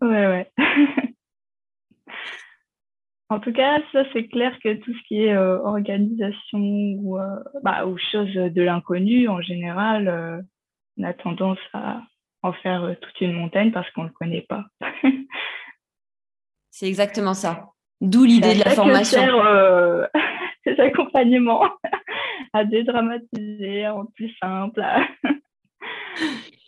Ouais, 0.00 0.26
ouais. 0.26 0.52
En 3.28 3.40
tout 3.40 3.52
cas, 3.52 3.78
ça, 3.92 4.04
c'est 4.12 4.28
clair 4.28 4.56
que 4.62 4.74
tout 4.74 4.92
ce 4.92 5.08
qui 5.08 5.24
est 5.24 5.34
euh, 5.34 5.58
organisation 5.58 6.58
ou, 6.58 7.18
euh, 7.18 7.42
bah, 7.62 7.86
ou 7.86 7.98
chose 7.98 8.32
de 8.32 8.62
l'inconnu, 8.62 9.28
en 9.28 9.40
général, 9.40 10.08
euh, 10.08 10.40
on 10.96 11.02
a 11.02 11.12
tendance 11.12 11.58
à 11.72 12.02
en 12.42 12.52
faire 12.52 12.94
toute 13.00 13.20
une 13.20 13.32
montagne 13.32 13.72
parce 13.72 13.90
qu'on 13.90 14.04
ne 14.04 14.08
le 14.08 14.14
connaît 14.14 14.46
pas. 14.48 14.64
c'est 16.70 16.86
exactement 16.86 17.34
ça. 17.34 17.70
D'où 18.00 18.24
l'idée 18.24 18.54
de 18.54 18.64
la 18.64 18.70
formation. 18.70 19.18
Faire, 19.18 20.08
ces 20.64 20.80
accompagnements 20.80 21.64
à 22.52 22.64
dédramatiser, 22.64 23.88
en 23.88 24.04
plus 24.04 24.32
simple. 24.40 24.82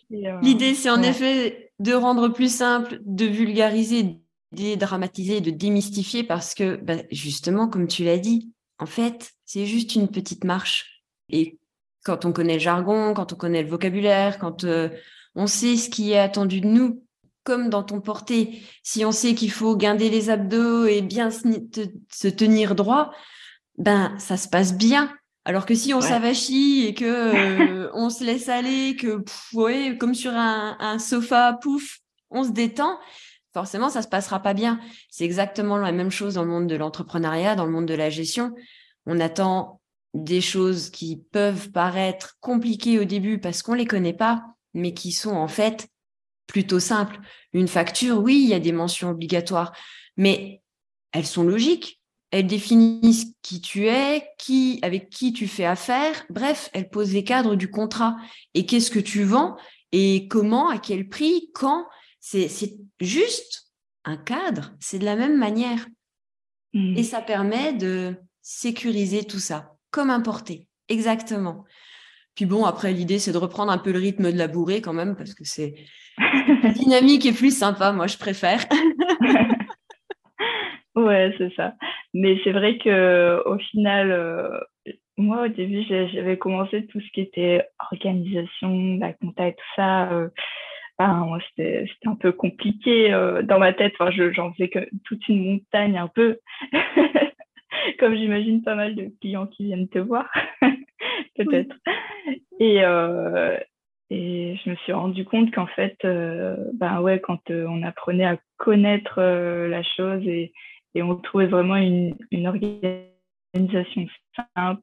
L'idée, 0.09 0.73
c'est 0.73 0.89
en 0.89 1.01
effet 1.03 1.71
de 1.79 1.93
rendre 1.93 2.29
plus 2.29 2.53
simple, 2.53 2.99
de 3.05 3.25
vulgariser, 3.25 4.17
dédramatiser, 4.51 5.41
de 5.41 5.51
démystifier 5.51 6.23
parce 6.23 6.53
que 6.53 6.75
bah, 6.77 6.97
justement, 7.11 7.67
comme 7.67 7.87
tu 7.87 8.03
l'as 8.03 8.17
dit, 8.17 8.51
en 8.79 8.85
fait, 8.85 9.31
c'est 9.45 9.65
juste 9.65 9.95
une 9.95 10.07
petite 10.07 10.43
marche. 10.43 11.03
Et 11.29 11.59
quand 12.03 12.25
on 12.25 12.31
connaît 12.31 12.53
le 12.53 12.59
jargon, 12.59 13.13
quand 13.13 13.33
on 13.33 13.35
connaît 13.35 13.63
le 13.63 13.69
vocabulaire, 13.69 14.39
quand 14.39 14.63
euh, 14.63 14.89
on 15.35 15.47
sait 15.47 15.77
ce 15.77 15.89
qui 15.89 16.11
est 16.11 16.19
attendu 16.19 16.61
de 16.61 16.67
nous, 16.67 17.03
comme 17.43 17.69
dans 17.69 17.83
ton 17.83 18.01
porté, 18.01 18.61
si 18.83 19.05
on 19.05 19.11
sait 19.11 19.33
qu'il 19.33 19.51
faut 19.51 19.75
guinder 19.75 20.09
les 20.09 20.29
abdos 20.29 20.85
et 20.85 21.01
bien 21.01 21.29
se 21.31 22.27
tenir 22.27 22.75
droit, 22.75 23.11
ben 23.77 24.13
ça 24.19 24.37
se 24.37 24.47
passe 24.47 24.73
bien. 24.75 25.11
Alors 25.45 25.65
que 25.65 25.73
si 25.73 25.93
on 25.93 26.01
s'avachit 26.01 26.85
et 26.85 26.93
que 26.93 27.05
euh, 27.85 27.89
on 27.93 28.09
se 28.09 28.23
laisse 28.23 28.49
aller, 28.49 28.95
que 28.95 29.23
ouais, 29.53 29.97
comme 29.97 30.13
sur 30.13 30.31
un, 30.33 30.99
sofa, 30.99 31.57
pouf, 31.61 31.99
on 32.29 32.43
se 32.43 32.51
détend, 32.51 32.99
forcément 33.53 33.89
ça 33.89 34.01
se 34.01 34.07
passera 34.07 34.39
pas 34.41 34.53
bien. 34.53 34.79
C'est 35.09 35.25
exactement 35.25 35.77
la 35.77 35.91
même 35.91 36.11
chose 36.11 36.35
dans 36.35 36.43
le 36.43 36.49
monde 36.49 36.67
de 36.67 36.75
l'entrepreneuriat, 36.75 37.55
dans 37.55 37.65
le 37.65 37.71
monde 37.71 37.85
de 37.85 37.93
la 37.93 38.09
gestion. 38.09 38.53
On 39.05 39.19
attend 39.19 39.81
des 40.13 40.41
choses 40.41 40.89
qui 40.89 41.23
peuvent 41.31 41.71
paraître 41.71 42.37
compliquées 42.39 42.99
au 42.99 43.05
début 43.05 43.39
parce 43.39 43.61
qu'on 43.61 43.73
les 43.73 43.85
connaît 43.85 44.13
pas, 44.13 44.43
mais 44.73 44.93
qui 44.93 45.11
sont 45.11 45.35
en 45.35 45.47
fait 45.47 45.87
plutôt 46.47 46.79
simples. 46.79 47.19
Une 47.53 47.67
facture, 47.67 48.19
oui, 48.21 48.41
il 48.43 48.49
y 48.49 48.53
a 48.53 48.59
des 48.59 48.71
mentions 48.71 49.11
obligatoires, 49.11 49.71
mais 50.17 50.61
elles 51.11 51.27
sont 51.27 51.43
logiques 51.43 51.99
elles 52.31 52.47
définissent 52.47 53.33
qui 53.41 53.59
tu 53.61 53.87
es, 53.87 54.27
qui, 54.37 54.79
avec 54.83 55.09
qui 55.09 55.33
tu 55.33 55.47
fais 55.47 55.65
affaire. 55.65 56.25
Bref, 56.29 56.69
elles 56.73 56.89
posent 56.89 57.13
les 57.13 57.23
cadres 57.23 57.55
du 57.55 57.71
contrat. 57.71 58.17
Et 58.53 58.65
qu'est-ce 58.65 58.91
que 58.91 58.99
tu 58.99 59.23
vends 59.23 59.57
et 59.91 60.27
comment, 60.27 60.69
à 60.69 60.77
quel 60.77 61.09
prix, 61.09 61.49
quand. 61.53 61.85
C'est 62.19 62.49
juste 62.99 63.71
un 64.05 64.17
cadre. 64.17 64.71
C'est 64.79 64.99
de 64.99 65.05
la 65.05 65.15
même 65.15 65.37
manière. 65.37 65.85
Mmh. 66.73 66.97
Et 66.97 67.03
ça 67.03 67.21
permet 67.21 67.73
de 67.73 68.15
sécuriser 68.41 69.25
tout 69.25 69.39
ça, 69.39 69.73
comme 69.91 70.09
importer. 70.09 70.67
Exactement. 70.87 71.65
Puis 72.35 72.45
bon, 72.45 72.65
après, 72.65 72.93
l'idée, 72.93 73.19
c'est 73.19 73.31
de 73.31 73.37
reprendre 73.37 73.71
un 73.71 73.77
peu 73.77 73.91
le 73.91 73.99
rythme 73.99 74.31
de 74.31 74.37
la 74.37 74.47
bourrée 74.47 74.81
quand 74.81 74.93
même, 74.93 75.15
parce 75.15 75.33
que 75.33 75.43
c'est 75.43 75.75
dynamique 76.75 77.25
et 77.25 77.33
plus 77.33 77.57
sympa, 77.57 77.91
moi, 77.91 78.07
je 78.07 78.17
préfère. 78.17 78.61
Ouais, 80.95 81.33
c'est 81.37 81.53
ça. 81.55 81.75
Mais 82.13 82.37
c'est 82.43 82.51
vrai 82.51 82.77
que 82.77 83.41
au 83.45 83.57
final, 83.57 84.11
euh, 84.11 84.59
moi 85.17 85.45
au 85.45 85.47
début, 85.47 85.83
j'avais 85.87 86.37
commencé 86.37 86.87
tout 86.87 86.99
ce 86.99 87.11
qui 87.13 87.21
était 87.21 87.65
organisation, 87.91 88.97
la 88.99 89.13
compta 89.13 89.47
et 89.47 89.53
tout 89.53 89.73
ça. 89.75 90.11
Euh, 90.11 90.29
moi, 91.07 91.39
c'était 91.49 91.85
un 92.05 92.15
peu 92.15 92.31
compliqué 92.31 93.13
euh, 93.13 93.41
dans 93.41 93.59
ma 93.59 93.73
tête. 93.73 93.93
Enfin, 93.99 94.11
j'en 94.11 94.53
faisais 94.53 94.69
que 94.69 94.79
toute 95.05 95.27
une 95.27 95.53
montagne 95.53 95.97
un 95.97 96.07
peu, 96.07 96.39
comme 97.99 98.15
j'imagine 98.15 98.63
pas 98.63 98.75
mal 98.75 98.95
de 98.95 99.11
clients 99.21 99.47
qui 99.47 99.65
viennent 99.65 99.89
te 99.89 99.99
voir, 99.99 100.29
peut-être. 101.35 101.75
Et, 102.59 102.79
et 104.09 104.55
je 104.57 104.69
me 104.69 104.75
suis 104.75 104.91
rendu 104.91 105.23
compte 105.23 105.51
qu'en 105.53 105.67
fait, 105.67 105.97
ben 106.03 106.99
ouais, 107.01 107.21
quand 107.21 107.49
on 107.49 107.83
apprenait 107.83 108.25
à 108.25 108.37
connaître 108.57 109.21
la 109.21 109.83
chose 109.83 110.27
et, 110.27 110.51
et 110.95 111.03
on 111.03 111.15
trouvait 111.15 111.47
vraiment 111.47 111.77
une, 111.77 112.15
une 112.31 112.47
organisation 112.47 114.07
simple 114.55 114.81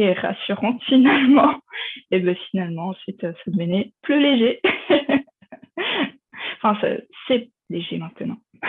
et 0.00 0.12
rassurante 0.12 0.82
finalement. 0.86 1.60
Et 2.10 2.20
bien 2.20 2.34
finalement, 2.50 2.88
ensuite, 2.88 3.20
ça 3.20 3.32
devenait 3.46 3.92
plus 4.02 4.20
léger. 4.20 4.60
enfin, 6.62 6.98
c'est 7.28 7.50
léger 7.68 7.98
maintenant. 7.98 8.38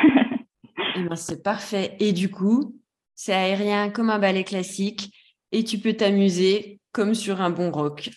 Eh 0.98 1.04
ben, 1.04 1.16
c'est 1.16 1.42
parfait. 1.42 1.96
Et 2.00 2.12
du 2.12 2.30
coup, 2.30 2.76
c'est 3.16 3.34
aérien 3.34 3.90
comme 3.90 4.10
un 4.10 4.20
ballet 4.20 4.44
classique 4.44 5.14
et 5.52 5.64
tu 5.64 5.78
peux 5.78 5.94
t'amuser 5.94 6.80
comme 6.92 7.14
sur 7.14 7.40
un 7.40 7.50
bon 7.50 7.72
rock. 7.72 8.10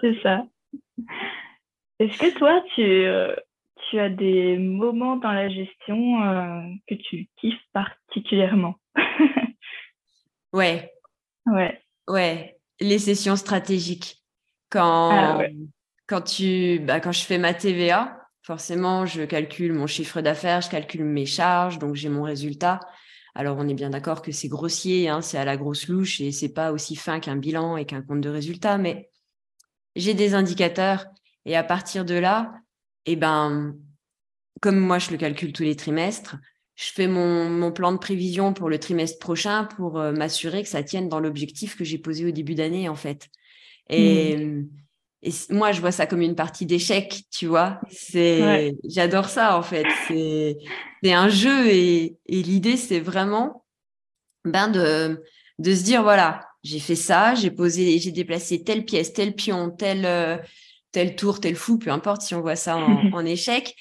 c'est 0.00 0.20
ça. 0.22 0.44
Est-ce 1.98 2.18
que 2.18 2.38
toi, 2.38 2.62
tu, 2.74 2.82
euh, 2.82 3.34
tu 3.88 3.98
as 3.98 4.08
des 4.08 4.58
moments 4.58 5.16
dans 5.16 5.32
la 5.32 5.48
gestion 5.48 6.22
euh, 6.22 6.60
que 6.88 6.94
tu 6.94 7.28
kiffes 7.36 7.64
particulièrement? 7.72 8.74
Ouais. 10.52 10.92
Ouais. 11.46 11.80
Ouais. 12.08 12.58
Les 12.80 12.98
sessions 12.98 13.36
stratégiques. 13.36 14.22
Quand, 14.70 15.10
ah, 15.12 15.42
quand, 16.06 16.22
tu, 16.22 16.80
bah, 16.80 17.00
quand 17.00 17.12
je 17.12 17.24
fais 17.24 17.38
ma 17.38 17.52
TVA, 17.52 18.26
forcément, 18.42 19.06
je 19.06 19.22
calcule 19.22 19.72
mon 19.72 19.86
chiffre 19.86 20.20
d'affaires, 20.20 20.62
je 20.62 20.70
calcule 20.70 21.04
mes 21.04 21.26
charges, 21.26 21.78
donc 21.78 21.94
j'ai 21.94 22.08
mon 22.08 22.22
résultat. 22.22 22.80
Alors, 23.34 23.56
on 23.58 23.68
est 23.68 23.74
bien 23.74 23.90
d'accord 23.90 24.22
que 24.22 24.32
c'est 24.32 24.48
grossier, 24.48 25.08
hein, 25.08 25.22
c'est 25.22 25.38
à 25.38 25.44
la 25.44 25.56
grosse 25.56 25.88
louche 25.88 26.20
et 26.20 26.32
c'est 26.32 26.52
pas 26.52 26.72
aussi 26.72 26.96
fin 26.96 27.20
qu'un 27.20 27.36
bilan 27.36 27.76
et 27.76 27.86
qu'un 27.86 28.02
compte 28.02 28.20
de 28.20 28.28
résultat, 28.28 28.78
mais 28.78 29.10
j'ai 29.96 30.14
des 30.14 30.34
indicateurs 30.34 31.06
et 31.44 31.56
à 31.56 31.64
partir 31.64 32.04
de 32.04 32.14
là, 32.14 32.52
eh 33.06 33.16
ben, 33.16 33.74
comme 34.60 34.78
moi, 34.78 34.98
je 34.98 35.10
le 35.10 35.16
calcule 35.16 35.52
tous 35.52 35.64
les 35.64 35.76
trimestres, 35.76 36.36
je 36.82 36.92
fais 36.92 37.06
mon, 37.06 37.48
mon 37.48 37.70
plan 37.70 37.92
de 37.92 37.98
prévision 37.98 38.52
pour 38.52 38.68
le 38.68 38.78
trimestre 38.78 39.20
prochain 39.20 39.64
pour 39.76 40.00
euh, 40.00 40.10
m'assurer 40.10 40.64
que 40.64 40.68
ça 40.68 40.82
tienne 40.82 41.08
dans 41.08 41.20
l'objectif 41.20 41.76
que 41.76 41.84
j'ai 41.84 41.98
posé 41.98 42.26
au 42.26 42.32
début 42.32 42.56
d'année, 42.56 42.88
en 42.88 42.96
fait. 42.96 43.28
Et, 43.88 44.36
mmh. 44.36 44.68
et, 45.22 45.30
moi, 45.50 45.70
je 45.70 45.80
vois 45.80 45.92
ça 45.92 46.06
comme 46.06 46.22
une 46.22 46.34
partie 46.34 46.66
d'échec, 46.66 47.22
tu 47.30 47.46
vois. 47.46 47.80
C'est, 47.88 48.74
j'adore 48.84 49.28
ça, 49.28 49.56
en 49.56 49.62
fait. 49.62 49.86
C'est, 50.08 50.58
c'est 51.04 51.12
un 51.12 51.28
jeu 51.28 51.68
et, 51.68 52.16
et 52.26 52.42
l'idée, 52.42 52.76
c'est 52.76 53.00
vraiment 53.00 53.64
ben 54.44 54.68
de, 54.68 55.22
de 55.60 55.74
se 55.74 55.84
dire, 55.84 56.02
voilà, 56.02 56.48
j'ai 56.64 56.80
fait 56.80 56.96
ça, 56.96 57.36
j'ai 57.36 57.52
posé, 57.52 58.00
j'ai 58.00 58.10
déplacé 58.10 58.64
telle 58.64 58.84
pièce, 58.84 59.12
tel 59.12 59.36
pion, 59.36 59.70
tel, 59.70 60.04
euh, 60.04 60.36
tel 60.90 61.14
tour, 61.14 61.38
tel 61.38 61.54
fou, 61.54 61.78
peu 61.78 61.90
importe 61.92 62.22
si 62.22 62.34
on 62.34 62.40
voit 62.40 62.56
ça 62.56 62.76
en, 62.76 63.12
en 63.12 63.24
échec. 63.24 63.76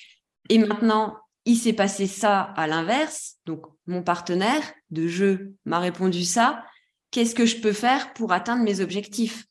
Et 0.49 0.59
maintenant, 0.59 1.15
il 1.45 1.55
s'est 1.55 1.73
passé 1.73 2.07
ça 2.07 2.41
à 2.41 2.67
l'inverse. 2.67 3.37
Donc, 3.45 3.65
mon 3.87 4.03
partenaire 4.03 4.61
de 4.89 5.07
jeu 5.07 5.55
m'a 5.65 5.79
répondu 5.79 6.23
ça. 6.23 6.63
Qu'est-ce 7.11 7.35
que 7.35 7.45
je 7.45 7.57
peux 7.57 7.73
faire 7.73 8.13
pour 8.13 8.31
atteindre 8.31 8.63
mes 8.63 8.79
objectifs? 8.79 9.45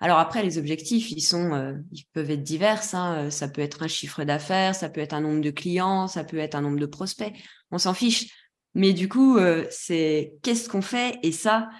Alors 0.00 0.18
après, 0.18 0.42
les 0.42 0.58
objectifs, 0.58 1.10
ils 1.10 1.22
sont, 1.22 1.54
euh, 1.54 1.72
ils 1.90 2.04
peuvent 2.12 2.30
être 2.30 2.42
divers. 2.42 2.82
Hein. 2.92 3.30
Ça 3.30 3.48
peut 3.48 3.62
être 3.62 3.82
un 3.82 3.88
chiffre 3.88 4.24
d'affaires, 4.24 4.74
ça 4.74 4.90
peut 4.90 5.00
être 5.00 5.14
un 5.14 5.22
nombre 5.22 5.40
de 5.40 5.50
clients, 5.50 6.06
ça 6.06 6.24
peut 6.24 6.38
être 6.38 6.54
un 6.54 6.60
nombre 6.60 6.78
de 6.78 6.86
prospects. 6.86 7.32
On 7.70 7.78
s'en 7.78 7.94
fiche. 7.94 8.26
Mais 8.74 8.92
du 8.92 9.08
coup, 9.08 9.38
euh, 9.38 9.64
c'est 9.70 10.34
qu'est-ce 10.42 10.68
qu'on 10.68 10.82
fait? 10.82 11.18
Et 11.22 11.32
ça, 11.32 11.70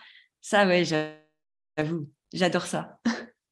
ça, 0.41 0.67
ouais, 0.67 0.85
j'avoue, 0.85 2.09
j'adore 2.33 2.65
ça. 2.65 2.99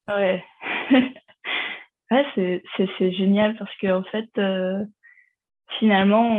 Ouais. 0.08 0.42
ouais 2.10 2.62
c'est 2.86 3.12
génial 3.12 3.56
parce 3.58 3.76
que 3.76 3.92
en 3.92 4.04
fait, 4.04 4.30
euh, 4.38 4.82
finalement, 5.78 6.38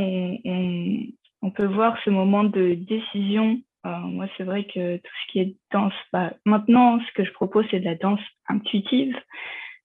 on, 1.41 1.51
peut 1.51 1.65
voir 1.65 1.97
ce 2.03 2.09
moment 2.09 2.43
de 2.43 2.73
décision. 2.73 3.61
Euh, 3.85 3.99
moi, 3.99 4.27
c'est 4.35 4.43
vrai 4.43 4.65
que 4.65 4.97
tout 4.97 5.13
ce 5.21 5.31
qui 5.31 5.39
est 5.39 5.55
danse, 5.71 5.93
bah, 6.11 6.33
maintenant, 6.45 6.99
ce 6.99 7.13
que 7.13 7.23
je 7.23 7.31
propose, 7.31 7.65
c'est 7.69 7.79
de 7.79 7.85
la 7.85 7.95
danse 7.95 8.19
intuitive. 8.49 9.15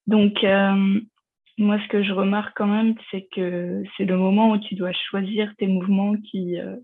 Donc, 0.07 0.43
euh, 0.43 1.01
moi, 1.59 1.79
ce 1.83 1.89
que 1.89 2.03
je 2.03 2.13
remarque 2.13 2.57
quand 2.57 2.67
même, 2.67 2.95
c'est 3.11 3.29
que 3.33 3.83
c'est 3.97 4.07
le 4.07 4.17
moment 4.17 4.51
où 4.51 4.59
tu 4.59 4.75
dois 4.75 4.93
choisir 4.93 5.55
tes 5.59 5.67
mouvements 5.67 6.17
qui, 6.17 6.59
euh, 6.59 6.77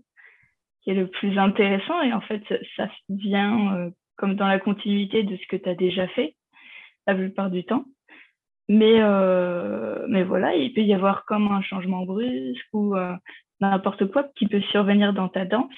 qui 0.81 0.91
est 0.91 0.95
le 0.95 1.07
plus 1.07 1.37
intéressant. 1.37 2.01
Et 2.03 2.13
en 2.13 2.21
fait, 2.21 2.43
ça, 2.75 2.89
vient 3.09 3.91
comme 4.15 4.35
dans 4.35 4.47
la 4.47 4.59
continuité 4.59 5.23
de 5.23 5.35
ce 5.35 5.47
que 5.47 5.55
tu 5.55 5.69
as 5.69 5.75
déjà 5.75 6.07
fait 6.09 6.35
la 7.07 7.15
plupart 7.15 7.49
du 7.49 7.63
temps. 7.63 7.85
Mais, 8.69 9.01
euh, 9.01 10.05
mais 10.09 10.23
voilà, 10.23 10.55
il 10.55 10.73
peut 10.73 10.81
y 10.81 10.93
avoir 10.93 11.25
comme 11.25 11.47
un 11.51 11.61
changement 11.61 12.05
brusque 12.05 12.67
ou 12.73 12.95
euh, 12.95 13.13
n'importe 13.61 14.11
quoi 14.11 14.25
qui 14.35 14.47
peut 14.47 14.61
survenir 14.71 15.13
dans 15.13 15.29
ta 15.29 15.45
danse. 15.45 15.71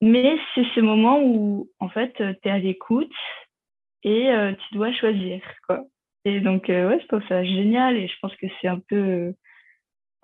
Mais 0.00 0.38
c'est 0.54 0.66
ce 0.74 0.80
moment 0.80 1.20
où, 1.22 1.70
en 1.80 1.88
fait, 1.88 2.14
tu 2.16 2.48
es 2.48 2.50
à 2.50 2.58
l'écoute 2.58 3.12
et 4.02 4.30
euh, 4.30 4.52
tu 4.52 4.74
dois 4.74 4.92
choisir. 4.92 5.40
Quoi. 5.66 5.84
Et 6.24 6.40
donc, 6.40 6.68
ouais, 6.68 7.00
je 7.00 7.06
trouve 7.06 7.26
ça 7.28 7.44
génial 7.44 7.96
et 7.96 8.08
je 8.08 8.14
pense 8.20 8.34
que 8.36 8.46
c'est 8.60 8.68
un 8.68 8.80
peu 8.88 9.34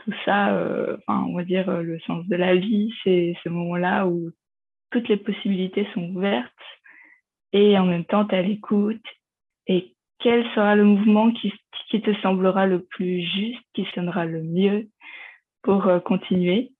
tout 0.04 0.14
ça, 0.24 0.52
enfin, 0.98 1.24
on 1.28 1.34
va 1.34 1.44
dire 1.44 1.70
le 1.70 1.98
sens 2.00 2.26
de 2.26 2.36
la 2.36 2.56
vie, 2.56 2.92
c'est 3.04 3.34
ce 3.42 3.48
moment-là 3.48 4.06
où 4.06 4.30
toutes 4.90 5.08
les 5.08 5.16
possibilités 5.16 5.86
sont 5.94 6.10
ouvertes 6.10 6.52
et 7.54 7.78
en 7.78 7.86
même 7.86 8.04
temps, 8.04 8.26
tu 8.26 8.34
es 8.34 8.38
à 8.38 8.42
l'écoute 8.42 9.06
et 9.68 9.93
quel 10.24 10.42
sera 10.54 10.74
le 10.74 10.84
mouvement 10.84 11.30
qui, 11.32 11.52
qui, 11.90 12.00
te 12.00 12.12
semblera 12.22 12.66
le 12.66 12.82
plus 12.82 13.20
juste, 13.20 13.60
qui 13.74 13.86
sonnera 13.94 14.24
le 14.24 14.42
mieux 14.42 14.88
pour 15.62 15.86
euh, 15.86 16.00
continuer? 16.00 16.72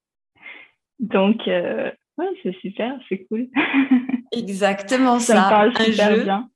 Donc, 0.98 1.46
euh, 1.46 1.92
ouais, 2.16 2.26
c'est 2.42 2.56
super, 2.60 2.98
c'est 3.08 3.26
cool. 3.26 3.48
Exactement 4.32 5.18
ça. 5.18 5.34
ça 5.34 5.44
me 5.44 5.50
parle 5.50 5.72
un 5.76 5.84
super 5.84 6.16
jeu, 6.16 6.24
bien. 6.24 6.48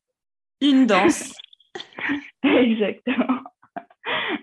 Une 0.62 0.86
danse. 0.86 1.36
Exactement. 2.42 3.40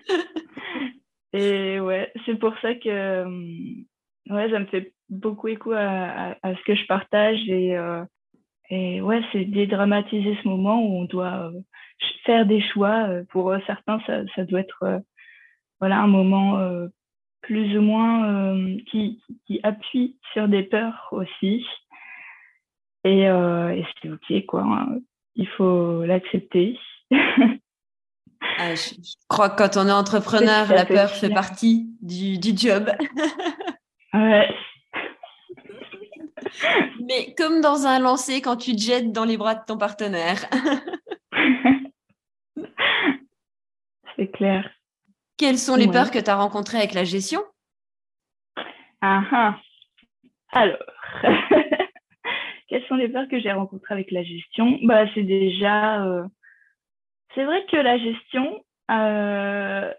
Et 1.32 1.80
ouais, 1.80 2.12
c'est 2.24 2.38
pour 2.38 2.56
ça 2.62 2.76
que 2.76 2.88
euh, 2.88 3.24
ouais, 4.30 4.50
ça 4.50 4.60
me 4.60 4.66
fait 4.66 4.94
beaucoup 5.10 5.48
écho 5.48 5.72
à, 5.72 6.36
à, 6.42 6.54
ce 6.54 6.62
que 6.62 6.76
je 6.76 6.86
partage 6.86 7.40
et, 7.48 7.76
et 8.70 9.00
ouais, 9.02 9.20
c'est 9.32 9.44
dédramatiser 9.44 10.38
ce 10.42 10.48
moment 10.48 10.80
où 10.82 11.02
on 11.02 11.04
doit 11.04 11.52
faire 12.24 12.46
des 12.46 12.60
choix. 12.60 13.08
Euh, 13.08 13.24
pour 13.30 13.50
euh, 13.50 13.58
certains, 13.66 14.00
ça, 14.06 14.20
ça 14.34 14.44
doit 14.44 14.60
être 14.60 14.82
euh, 14.82 14.98
voilà, 15.80 15.98
un 15.98 16.06
moment 16.06 16.58
plus 17.42 17.76
ou 17.78 17.82
moins 17.82 18.56
qui, 18.90 19.20
qui, 19.46 19.60
appuie 19.62 20.16
sur 20.32 20.48
des 20.48 20.62
peurs 20.62 21.08
aussi. 21.12 21.64
Et, 23.04 23.20
et 23.20 23.86
c'est 24.02 24.10
OK, 24.10 24.46
quoi. 24.46 24.62
Hein. 24.62 24.98
Il 25.34 25.46
faut 25.48 26.02
l'accepter. 26.04 26.78
Ah, 28.58 28.74
je, 28.74 28.94
crois 29.28 29.50
que 29.50 29.58
quand 29.58 29.76
on 29.76 29.86
est 29.86 29.92
entrepreneur, 29.92 30.66
la 30.70 30.86
peur 30.86 31.10
fait 31.10 31.28
partie 31.28 31.90
du, 32.00 32.38
du 32.38 32.56
job. 32.56 32.90
ouais. 34.14 34.48
Mais 37.04 37.34
comme 37.36 37.60
dans 37.60 37.86
un 37.86 37.98
lancer 37.98 38.40
quand 38.40 38.56
tu 38.56 38.74
te 38.74 38.80
jettes 38.80 39.12
dans 39.12 39.24
les 39.24 39.36
bras 39.36 39.54
de 39.54 39.64
ton 39.66 39.76
partenaire. 39.76 40.46
c'est 44.16 44.30
clair. 44.30 44.70
Quelles 45.38 45.58
sont 45.58 45.76
les 45.76 45.88
peurs 45.88 46.10
que 46.10 46.18
tu 46.18 46.30
as 46.30 46.36
rencontrées 46.36 46.78
avec 46.78 46.94
la 46.94 47.04
gestion? 47.04 47.42
Ah, 49.02 49.22
ah. 49.30 49.60
Alors, 50.52 50.78
quelles 52.68 52.84
sont 52.86 52.94
les 52.96 53.08
peurs 53.08 53.28
que 53.28 53.38
j'ai 53.38 53.52
rencontrées 53.52 53.94
avec 53.94 54.10
la 54.10 54.22
gestion? 54.22 54.78
Bah, 54.82 55.04
C'est 55.14 55.22
déjà. 55.22 56.04
Euh, 56.04 56.24
c'est 57.34 57.44
vrai 57.44 57.64
que 57.70 57.76
la 57.76 57.98
gestion, 57.98 58.64
euh, 58.90 59.92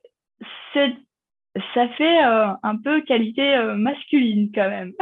ça 0.73 1.89
fait 1.89 2.25
euh, 2.25 2.47
un 2.63 2.77
peu 2.77 3.01
qualité 3.01 3.57
masculine 3.75 4.51
quand 4.53 4.69
même. 4.69 4.93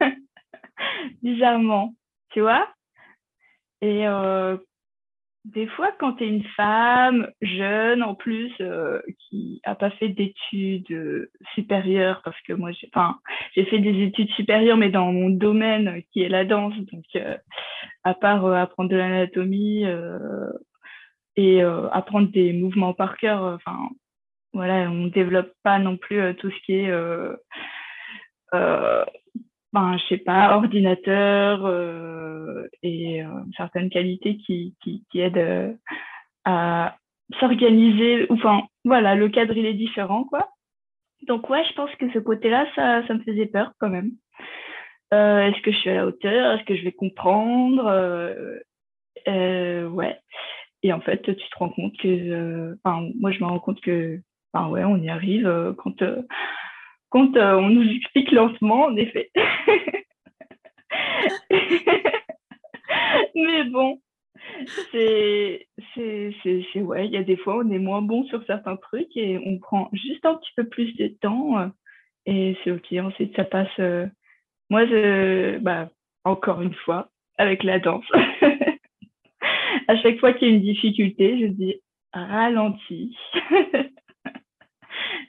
Bizarrement, 1.22 1.94
tu 2.30 2.40
vois? 2.40 2.68
Et 3.80 4.04
des 5.44 5.66
fois, 5.68 5.92
quand 5.98 6.14
tu 6.14 6.24
es 6.24 6.28
une 6.28 6.44
femme 6.56 7.30
jeune, 7.40 8.02
en 8.02 8.14
plus, 8.14 8.52
euh, 8.60 9.00
qui 9.18 9.60
n'a 9.66 9.74
pas 9.74 9.90
fait 9.90 10.08
d'études 10.08 10.90
euh, 10.90 11.30
supérieures, 11.54 12.20
parce 12.24 12.40
que 12.42 12.52
moi, 12.52 12.70
j'ai 12.72 13.64
fait 13.64 13.78
des 13.78 14.02
études 14.02 14.30
supérieures, 14.30 14.76
mais 14.76 14.90
dans 14.90 15.12
mon 15.12 15.30
domaine 15.30 16.02
qui 16.12 16.22
est 16.22 16.28
la 16.28 16.44
danse, 16.44 16.74
donc 16.92 17.04
euh, 17.16 17.36
à 18.04 18.14
part 18.14 18.44
apprendre 18.46 18.90
de 18.90 18.96
l'anatomie 18.96 19.84
et 21.36 21.62
apprendre 21.62 22.30
des 22.30 22.52
mouvements 22.52 22.94
par 22.94 23.16
cœur, 23.16 23.58
voilà, 24.52 24.90
on 24.90 25.04
ne 25.04 25.08
développe 25.10 25.52
pas 25.62 25.78
non 25.78 25.96
plus 25.96 26.34
tout 26.36 26.50
ce 26.50 26.60
qui 26.64 26.74
est 26.74 26.92
ben, 29.72 29.98
je 29.98 30.06
sais 30.06 30.18
pas, 30.18 30.56
ordinateur 30.56 31.66
euh, 31.66 32.66
et 32.82 33.22
euh, 33.22 33.28
certaines 33.56 33.90
qualités 33.90 34.38
qui, 34.38 34.74
qui, 34.82 35.04
qui 35.10 35.20
aident 35.20 35.36
euh, 35.36 35.72
à 36.44 36.96
s'organiser. 37.38 38.26
Enfin, 38.30 38.62
voilà, 38.84 39.14
le 39.14 39.28
cadre, 39.28 39.56
il 39.56 39.66
est 39.66 39.74
différent, 39.74 40.24
quoi. 40.24 40.48
Donc, 41.26 41.50
ouais, 41.50 41.64
je 41.68 41.74
pense 41.74 41.94
que 41.96 42.10
ce 42.12 42.18
côté-là, 42.18 42.66
ça, 42.74 43.06
ça 43.06 43.14
me 43.14 43.22
faisait 43.22 43.46
peur 43.46 43.72
quand 43.78 43.90
même. 43.90 44.12
est-ce 45.12 45.60
que 45.62 45.72
je 45.72 45.76
suis 45.78 45.90
à 45.90 45.96
la 45.96 46.06
hauteur? 46.06 46.54
Est-ce 46.54 46.64
que 46.64 46.76
je 46.76 46.84
vais 46.84 46.92
comprendre? 46.92 47.84
Ouais. 49.26 50.18
Et 50.82 50.92
en 50.92 51.00
fait, 51.00 51.22
tu 51.22 51.34
te 51.34 51.58
rends 51.58 51.70
compte 51.70 51.96
que, 51.98 52.78
enfin, 52.84 53.10
moi, 53.20 53.32
je 53.32 53.40
me 53.40 53.46
rends 53.46 53.58
compte 53.58 53.80
que, 53.80 54.20
enfin, 54.52 54.68
ouais, 54.68 54.84
on 54.84 54.96
y 54.96 55.10
arrive 55.10 55.74
quand, 55.76 56.02
quand 57.10 57.36
on 57.36 57.68
nous 57.70 57.90
explique 57.90 58.32
lentement, 58.32 58.84
en 58.86 58.96
effet. 58.96 59.30
Mais 63.34 63.64
bon, 63.64 64.00
c'est, 64.92 65.66
ouais, 66.76 67.06
il 67.06 67.12
y 67.12 67.16
a 67.16 67.22
des 67.22 67.36
fois 67.36 67.58
on 67.58 67.70
est 67.70 67.78
moins 67.78 68.02
bon 68.02 68.24
sur 68.24 68.44
certains 68.46 68.76
trucs 68.76 69.16
et 69.16 69.38
on 69.44 69.58
prend 69.58 69.88
juste 69.92 70.24
un 70.24 70.36
petit 70.36 70.52
peu 70.56 70.68
plus 70.68 70.96
de 70.96 71.08
temps 71.08 71.58
euh, 71.58 71.68
et 72.26 72.56
c'est 72.62 72.70
ok. 72.70 72.92
Ensuite, 72.92 73.34
ça 73.36 73.44
passe. 73.44 73.68
Euh, 73.78 74.06
moi, 74.70 74.84
bah, 75.60 75.88
encore 76.24 76.60
une 76.60 76.74
fois, 76.74 77.10
avec 77.38 77.62
la 77.62 77.78
danse. 77.78 78.04
à 79.88 79.96
chaque 80.02 80.18
fois 80.18 80.34
qu'il 80.34 80.48
y 80.48 80.50
a 80.50 80.54
une 80.54 80.62
difficulté, 80.62 81.40
je 81.40 81.46
dis 81.46 81.80
ralentis 82.12 83.16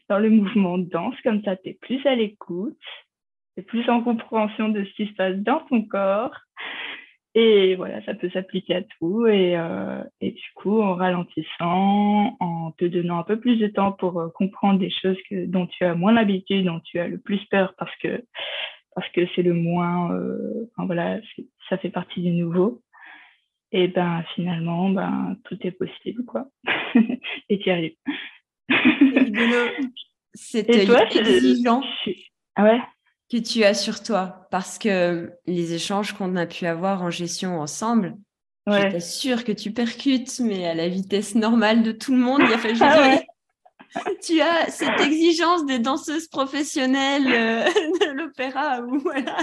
dans 0.10 0.20
le 0.20 0.30
mouvement 0.30 0.78
danse, 0.78 1.16
comme 1.24 1.44
ça, 1.44 1.56
tu 1.56 1.70
es 1.70 1.74
plus 1.74 2.06
à 2.06 2.16
l'écoute, 2.16 2.78
tu 3.56 3.62
es 3.62 3.64
plus 3.64 3.90
en 3.90 4.02
compréhension 4.02 4.70
de 4.70 4.84
ce 4.84 4.94
qui 4.94 5.08
se 5.08 5.14
passe 5.14 5.36
dans 5.38 5.60
ton 5.68 5.84
corps. 5.84 6.36
Et 7.36 7.76
voilà, 7.76 8.04
ça 8.06 8.16
peut 8.16 8.30
s'appliquer 8.32 8.76
à 8.76 8.82
tout. 8.82 9.28
Et, 9.28 9.56
euh, 9.56 10.02
du 10.22 10.52
coup, 10.56 10.82
en 10.82 10.96
ralentissant, 10.96 12.36
en 12.40 12.72
te 12.72 12.86
donnant 12.86 13.20
un 13.20 13.24
peu 13.24 13.40
plus 13.40 13.58
de 13.58 13.68
temps 13.68 13.92
pour 13.92 14.20
euh, 14.20 14.30
comprendre 14.30 14.80
des 14.80 14.90
choses 14.90 15.18
dont 15.32 15.68
tu 15.68 15.86
as 15.86 15.94
moins 15.94 16.12
l'habitude, 16.12 16.66
dont 16.66 16.80
tu 16.80 17.00
as 17.00 17.08
le 17.08 17.20
plus 17.20 17.44
peur 17.46 17.76
parce 17.78 17.96
que 17.98 18.24
parce 18.96 19.08
que 19.12 19.22
c'est 19.36 19.44
le 19.44 19.54
moins, 19.54 20.12
euh, 20.14 20.68
enfin, 20.76 20.86
voilà, 20.88 21.20
ça 21.70 21.78
fait 21.78 21.92
partie 21.92 22.22
du 22.22 22.32
nouveau. 22.32 22.82
Et 23.72 23.88
ben 23.88 24.24
finalement, 24.34 24.90
ben 24.90 25.38
tout 25.46 25.58
est 25.62 25.72
possible, 25.72 26.26
quoi. 26.26 26.48
et 27.50 27.60
tu 27.60 27.70
arrives. 27.70 27.96
C'était 30.34 30.86
exigeant. 30.86 31.82
Ah 32.56 32.64
ouais 32.64 32.80
que 33.30 33.38
tu 33.38 33.64
as 33.64 33.74
sur 33.74 34.02
toi 34.02 34.48
parce 34.52 34.78
que 34.80 35.32
les 35.46 35.74
échanges 35.74 36.14
qu'on 36.14 36.36
a 36.36 36.46
pu 36.46 36.66
avoir 36.66 37.04
en 37.04 37.12
gestion 37.12 37.60
ensemble, 37.60 38.16
ouais. 38.68 38.82
j'étais 38.82 39.00
sûre 39.00 39.44
que 39.44 39.52
tu 39.52 39.72
percutes, 39.72 40.40
mais 40.40 40.68
à 40.68 40.74
la 40.74 40.88
vitesse 40.88 41.36
normale 41.36 41.84
de 41.84 41.92
tout 41.92 42.12
le 42.12 42.18
monde. 42.18 42.42
Il 42.44 42.54
a 42.54 42.58
fallu 42.58 42.78
ah 42.82 43.20
tu 44.24 44.40
as 44.40 44.70
cette 44.70 45.00
exigence 45.00 45.66
des 45.66 45.80
danseuses 45.80 46.28
professionnelles 46.28 47.28
euh, 47.28 47.66
de 48.06 48.12
l'opéra 48.12 48.82
voilà. 48.82 49.36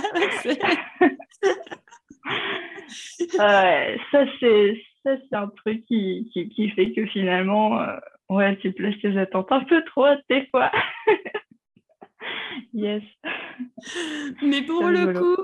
ça 4.13 4.25
c'est 4.39 4.81
ça 5.03 5.17
c'est 5.29 5.37
un 5.37 5.49
truc 5.49 5.85
qui, 5.87 6.31
qui, 6.33 6.49
qui, 6.51 6.71
fait 6.71 6.93
que 6.93 7.07
finalement 7.07 7.81
euh, 7.81 7.97
ouais 8.29 8.57
tu 8.59 8.73
places 8.73 8.99
tes 9.01 9.17
attentes 9.19 9.51
un 9.53 9.65
peu 9.65 9.83
trop 9.85 10.07
des 10.29 10.47
fois. 10.49 10.71
yes. 12.73 13.03
Mais 14.43 14.63
pour 14.63 14.85
le 14.85 15.13
coup, 15.13 15.43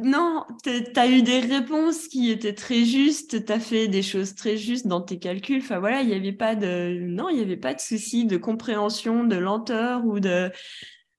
non, 0.00 0.44
tu 0.62 0.70
as 0.96 1.08
eu 1.08 1.22
des 1.22 1.40
réponses 1.40 2.06
qui 2.06 2.30
étaient 2.30 2.54
très 2.54 2.84
justes, 2.84 3.44
tu 3.44 3.52
as 3.52 3.58
fait 3.58 3.88
des 3.88 4.02
choses 4.02 4.36
très 4.36 4.56
justes 4.56 4.86
dans 4.86 5.00
tes 5.00 5.18
calculs. 5.18 5.60
Enfin 5.60 5.80
voilà, 5.80 6.02
il 6.02 6.08
n'y 6.08 6.14
avait 6.14 6.32
pas 6.32 6.54
de 6.54 6.98
non, 7.00 7.28
il 7.28 7.36
n'y 7.36 7.42
avait 7.42 7.56
pas 7.56 7.74
de 7.74 7.80
souci 7.80 8.24
de 8.24 8.36
compréhension, 8.36 9.24
de 9.24 9.36
lenteur 9.36 10.04
ou 10.04 10.20
de 10.20 10.50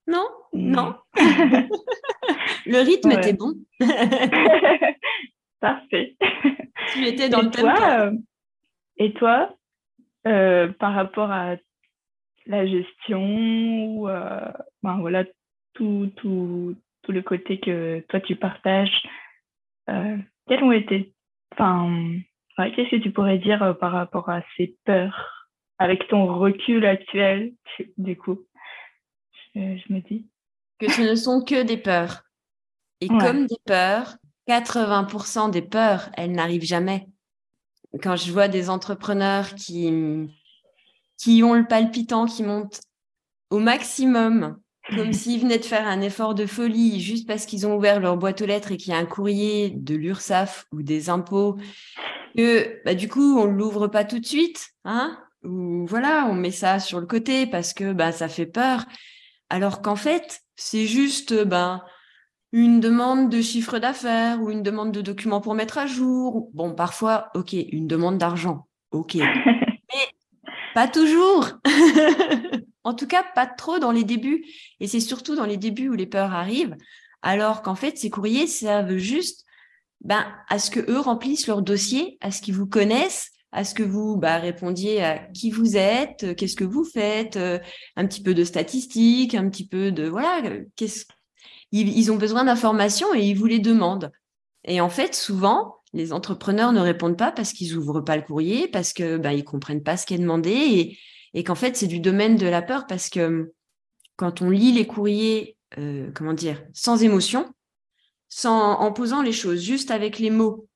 non, 0.06 0.26
hmm. 0.52 0.70
non. 0.70 0.94
le 2.66 2.78
rythme 2.78 3.12
était 3.12 3.34
bon. 3.34 3.54
Parfait. 5.60 6.16
Tu 6.92 7.06
étais 7.06 7.28
dans 7.28 7.42
le 7.42 7.50
toi, 7.50 7.74
euh, 8.00 8.12
et 8.96 9.12
toi, 9.12 9.54
euh, 10.26 10.68
par 10.78 10.94
rapport 10.94 11.30
à 11.30 11.56
la 12.46 12.66
gestion 12.66 13.86
ou 13.86 14.08
euh, 14.08 14.52
ben 14.82 14.98
voilà 14.98 15.24
tout, 15.74 16.10
tout, 16.16 16.76
tout 17.02 17.12
le 17.12 17.22
côté 17.22 17.60
que 17.60 18.04
toi 18.08 18.20
tu 18.20 18.36
partages 18.36 19.02
euh, 19.88 20.16
ont 20.48 20.72
été 20.72 21.14
enfin 21.52 22.18
qu'est-ce 22.56 22.90
que 22.90 23.02
tu 23.02 23.12
pourrais 23.12 23.38
dire 23.38 23.76
par 23.78 23.92
rapport 23.92 24.28
à 24.28 24.42
ces 24.56 24.76
peurs 24.84 25.48
avec 25.78 26.06
ton 26.08 26.26
recul 26.26 26.84
actuel 26.84 27.52
du 27.96 28.16
coup? 28.16 28.40
Je, 29.54 29.92
me 29.92 30.00
dis. 30.00 30.28
Que 30.78 30.90
ce 30.90 31.02
ne 31.02 31.14
sont 31.14 31.42
que 31.42 31.64
des 31.64 31.78
peurs. 31.78 32.22
Et 33.00 33.08
comme 33.08 33.46
des 33.46 33.56
peurs 33.64 34.16
80% 34.48 35.50
des 35.50 35.62
peurs 35.62 36.10
elles 36.16 36.32
n'arrivent 36.32 36.64
jamais 36.64 37.06
quand 38.02 38.16
je 38.16 38.32
vois 38.32 38.48
des 38.48 38.70
entrepreneurs 38.70 39.54
qui 39.54 39.92
qui 41.16 41.42
ont 41.42 41.54
le 41.54 41.66
palpitant 41.66 42.24
qui 42.24 42.42
monte 42.42 42.80
au 43.50 43.58
maximum, 43.58 44.58
comme 44.88 45.12
s'ils 45.12 45.40
venaient 45.40 45.58
de 45.58 45.64
faire 45.64 45.86
un 45.86 46.00
effort 46.00 46.34
de 46.34 46.46
folie 46.46 47.00
juste 47.00 47.26
parce 47.26 47.44
qu'ils 47.44 47.66
ont 47.66 47.76
ouvert 47.76 48.00
leur 48.00 48.16
boîte 48.16 48.40
aux 48.40 48.46
lettres 48.46 48.72
et 48.72 48.76
qu'il 48.76 48.92
y 48.92 48.96
a 48.96 48.98
un 48.98 49.06
courrier 49.06 49.70
de 49.70 49.94
l'URSSAF 49.94 50.66
ou 50.72 50.82
des 50.82 51.10
impôts, 51.10 51.56
que 52.36 52.80
bah, 52.84 52.94
du 52.94 53.08
coup, 53.08 53.38
on 53.38 53.46
ne 53.46 53.56
l'ouvre 53.56 53.88
pas 53.88 54.04
tout 54.04 54.18
de 54.18 54.26
suite, 54.26 54.70
hein 54.84 55.18
ou 55.42 55.86
voilà, 55.86 56.26
on 56.30 56.34
met 56.34 56.50
ça 56.50 56.78
sur 56.78 57.00
le 57.00 57.06
côté 57.06 57.46
parce 57.46 57.72
que 57.72 57.92
bah, 57.92 58.12
ça 58.12 58.28
fait 58.28 58.46
peur. 58.46 58.84
Alors 59.48 59.82
qu'en 59.82 59.96
fait, 59.96 60.40
c'est 60.56 60.86
juste 60.86 61.44
ben, 61.44 61.82
une 62.52 62.80
demande 62.80 63.30
de 63.30 63.40
chiffre 63.40 63.78
d'affaires 63.78 64.40
ou 64.42 64.50
une 64.50 64.62
demande 64.62 64.92
de 64.92 65.00
documents 65.00 65.40
pour 65.40 65.54
mettre 65.54 65.78
à 65.78 65.86
jour. 65.86 66.50
Bon, 66.52 66.74
parfois, 66.74 67.30
ok, 67.34 67.52
une 67.52 67.86
demande 67.86 68.18
d'argent, 68.18 68.66
ok. 68.90 69.18
Pas 70.74 70.88
toujours. 70.88 71.48
en 72.84 72.94
tout 72.94 73.06
cas, 73.06 73.24
pas 73.34 73.46
trop 73.46 73.78
dans 73.78 73.90
les 73.90 74.04
débuts. 74.04 74.44
Et 74.78 74.86
c'est 74.86 75.00
surtout 75.00 75.34
dans 75.34 75.44
les 75.44 75.56
débuts 75.56 75.88
où 75.88 75.94
les 75.94 76.06
peurs 76.06 76.32
arrivent. 76.32 76.76
Alors 77.22 77.62
qu'en 77.62 77.74
fait, 77.74 77.98
ces 77.98 78.08
courriers 78.08 78.46
servent 78.46 78.96
juste 78.96 79.44
ben, 80.00 80.26
à 80.48 80.58
ce 80.58 80.70
que 80.70 80.80
eux 80.90 81.00
remplissent 81.00 81.46
leur 81.46 81.62
dossier, 81.62 82.18
à 82.20 82.30
ce 82.30 82.40
qu'ils 82.40 82.54
vous 82.54 82.66
connaissent, 82.66 83.30
à 83.52 83.64
ce 83.64 83.74
que 83.74 83.82
vous 83.82 84.16
bah, 84.16 84.38
répondiez 84.38 85.02
à 85.02 85.18
qui 85.18 85.50
vous 85.50 85.76
êtes, 85.76 86.36
qu'est-ce 86.36 86.56
que 86.56 86.64
vous 86.64 86.84
faites, 86.84 87.36
euh, 87.36 87.58
un 87.96 88.06
petit 88.06 88.22
peu 88.22 88.32
de 88.32 88.44
statistiques, 88.44 89.34
un 89.34 89.50
petit 89.50 89.66
peu 89.66 89.90
de 89.90 90.08
voilà, 90.08 90.40
euh, 90.46 90.64
qu'est-ce 90.76 91.04
ils, 91.72 92.10
ont 92.10 92.16
besoin 92.16 92.44
d'informations 92.44 93.14
et 93.14 93.22
ils 93.22 93.34
vous 93.34 93.46
les 93.46 93.58
demandent. 93.58 94.10
Et 94.64 94.80
en 94.80 94.88
fait, 94.88 95.14
souvent, 95.14 95.76
les 95.92 96.12
entrepreneurs 96.12 96.72
ne 96.72 96.80
répondent 96.80 97.16
pas 97.16 97.32
parce 97.32 97.52
qu'ils 97.52 97.76
ouvrent 97.76 98.00
pas 98.00 98.16
le 98.16 98.22
courrier, 98.22 98.68
parce 98.68 98.92
que 98.92 99.16
ben, 99.16 99.32
ils 99.32 99.44
comprennent 99.44 99.82
pas 99.82 99.96
ce 99.96 100.06
qui 100.06 100.14
est 100.14 100.18
demandé 100.18 100.96
et, 101.34 101.44
qu'en 101.44 101.54
fait 101.54 101.76
c'est 101.76 101.86
du 101.86 102.00
domaine 102.00 102.36
de 102.36 102.46
la 102.46 102.60
peur 102.60 102.86
parce 102.86 103.08
que 103.08 103.52
quand 104.16 104.42
on 104.42 104.50
lit 104.50 104.72
les 104.72 104.86
courriers, 104.86 105.56
euh, 105.78 106.10
comment 106.14 106.34
dire, 106.34 106.62
sans 106.74 107.02
émotion, 107.02 107.48
en 108.44 108.92
posant 108.92 109.22
les 109.22 109.32
choses 109.32 109.60
juste 109.62 109.90
avec 109.90 110.18
les 110.18 110.30
mots, 110.30 110.68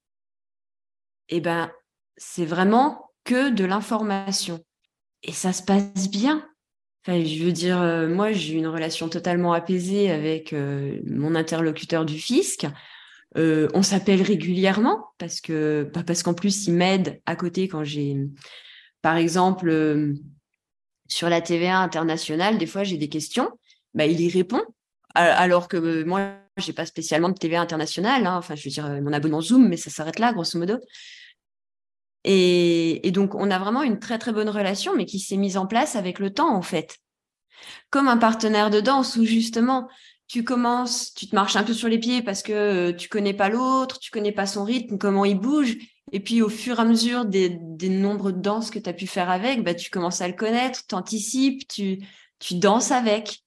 eh 1.28 1.40
ben 1.40 1.70
c'est 2.16 2.44
vraiment 2.44 3.10
que 3.24 3.50
de 3.50 3.64
l'information 3.64 4.64
et 5.22 5.32
ça 5.32 5.52
se 5.52 5.62
passe 5.62 6.08
bien. 6.10 6.46
Je 7.06 7.44
veux 7.44 7.52
dire, 7.52 7.82
euh, 7.82 8.08
moi 8.08 8.32
j'ai 8.32 8.54
une 8.54 8.66
relation 8.66 9.08
totalement 9.08 9.52
apaisée 9.52 10.10
avec 10.10 10.52
euh, 10.54 10.98
mon 11.06 11.34
interlocuteur 11.34 12.06
du 12.06 12.18
fisc. 12.18 12.66
Euh, 13.36 13.68
on 13.74 13.82
s'appelle 13.82 14.22
régulièrement 14.22 15.08
parce 15.18 15.40
que 15.40 15.90
bah, 15.92 16.02
parce 16.06 16.22
qu'en 16.22 16.34
plus 16.34 16.66
il 16.66 16.74
m'aide 16.74 17.20
à 17.26 17.36
côté 17.36 17.68
quand 17.68 17.84
j'ai 17.84 18.16
par 19.02 19.16
exemple 19.16 20.14
sur 21.08 21.28
la 21.28 21.40
TVA 21.40 21.78
internationale 21.78 22.58
des 22.58 22.66
fois 22.66 22.84
j'ai 22.84 22.96
des 22.96 23.08
questions 23.08 23.50
bah, 23.92 24.06
il 24.06 24.20
y 24.20 24.30
répond 24.30 24.62
alors 25.16 25.66
que 25.66 26.04
moi 26.04 26.34
j'ai 26.58 26.72
pas 26.72 26.86
spécialement 26.86 27.28
de 27.28 27.34
TVA 27.34 27.60
internationale 27.60 28.24
hein. 28.24 28.36
enfin 28.36 28.54
je 28.54 28.62
veux 28.62 28.70
dire 28.70 28.88
mon 29.02 29.12
abonnement 29.12 29.40
Zoom 29.40 29.68
mais 29.68 29.76
ça 29.76 29.90
s'arrête 29.90 30.20
là 30.20 30.32
grosso 30.32 30.56
modo 30.56 30.78
et, 32.24 33.06
et 33.06 33.10
donc 33.10 33.34
on 33.34 33.50
a 33.50 33.58
vraiment 33.58 33.82
une 33.82 33.98
très 33.98 34.18
très 34.18 34.32
bonne 34.32 34.48
relation 34.48 34.94
mais 34.96 35.04
qui 35.04 35.18
s'est 35.20 35.36
mise 35.36 35.56
en 35.56 35.66
place 35.66 35.96
avec 35.96 36.18
le 36.18 36.32
temps 36.32 36.54
en 36.54 36.62
fait 36.62 36.98
comme 37.90 38.08
un 38.08 38.16
partenaire 38.16 38.70
de 38.70 38.80
danse 38.80 39.16
où 39.16 39.24
justement 39.24 39.88
tu 40.26 40.42
commences, 40.42 41.12
tu 41.14 41.28
te 41.28 41.34
marches 41.34 41.56
un 41.56 41.64
peu 41.64 41.74
sur 41.74 41.88
les 41.88 41.98
pieds 41.98 42.22
parce 42.22 42.42
que 42.42 42.52
euh, 42.52 42.92
tu 42.92 43.08
connais 43.08 43.34
pas 43.34 43.48
l'autre, 43.48 43.98
tu 43.98 44.10
connais 44.10 44.32
pas 44.32 44.46
son 44.46 44.64
rythme, 44.64 44.98
comment 44.98 45.24
il 45.24 45.38
bouge. 45.38 45.76
Et 46.12 46.20
puis 46.20 46.42
au 46.42 46.48
fur 46.48 46.78
et 46.78 46.82
à 46.82 46.84
mesure 46.84 47.24
des, 47.24 47.56
des 47.60 47.88
nombres 47.88 48.30
de 48.30 48.40
danses 48.40 48.70
que 48.70 48.78
tu 48.78 48.88
as 48.88 48.92
pu 48.92 49.06
faire 49.06 49.30
avec, 49.30 49.62
bah, 49.62 49.74
tu 49.74 49.90
commences 49.90 50.20
à 50.20 50.28
le 50.28 50.34
connaître, 50.34 50.86
tu 50.86 50.94
anticipes, 50.94 51.66
tu, 51.68 51.98
tu 52.38 52.54
danses 52.56 52.90
avec. 52.90 53.40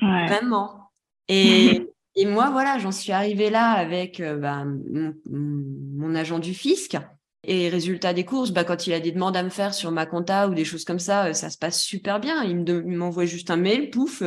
Vraiment. 0.00 0.90
Et, 1.28 1.88
et 2.16 2.26
moi, 2.26 2.50
voilà, 2.50 2.78
j'en 2.78 2.92
suis 2.92 3.12
arrivée 3.12 3.50
là 3.50 3.70
avec 3.70 4.20
euh, 4.20 4.36
bah, 4.36 4.64
mon, 4.64 5.14
mon, 5.26 6.14
agent 6.14 6.38
du 6.38 6.54
fisc. 6.54 6.96
Et 7.42 7.70
résultat 7.70 8.12
des 8.12 8.24
courses, 8.24 8.50
bah, 8.50 8.64
quand 8.64 8.86
il 8.86 8.92
a 8.92 9.00
des 9.00 9.12
demandes 9.12 9.36
à 9.36 9.42
me 9.42 9.48
faire 9.48 9.72
sur 9.72 9.90
ma 9.90 10.04
compta 10.04 10.48
ou 10.48 10.54
des 10.54 10.64
choses 10.64 10.84
comme 10.84 10.98
ça, 10.98 11.26
euh, 11.26 11.32
ça 11.32 11.48
se 11.48 11.56
passe 11.56 11.82
super 11.82 12.20
bien. 12.20 12.44
Il 12.44 12.64
m'envoie 12.86 13.24
juste 13.24 13.50
un 13.50 13.56
mail, 13.56 13.90
pouf, 13.90 14.22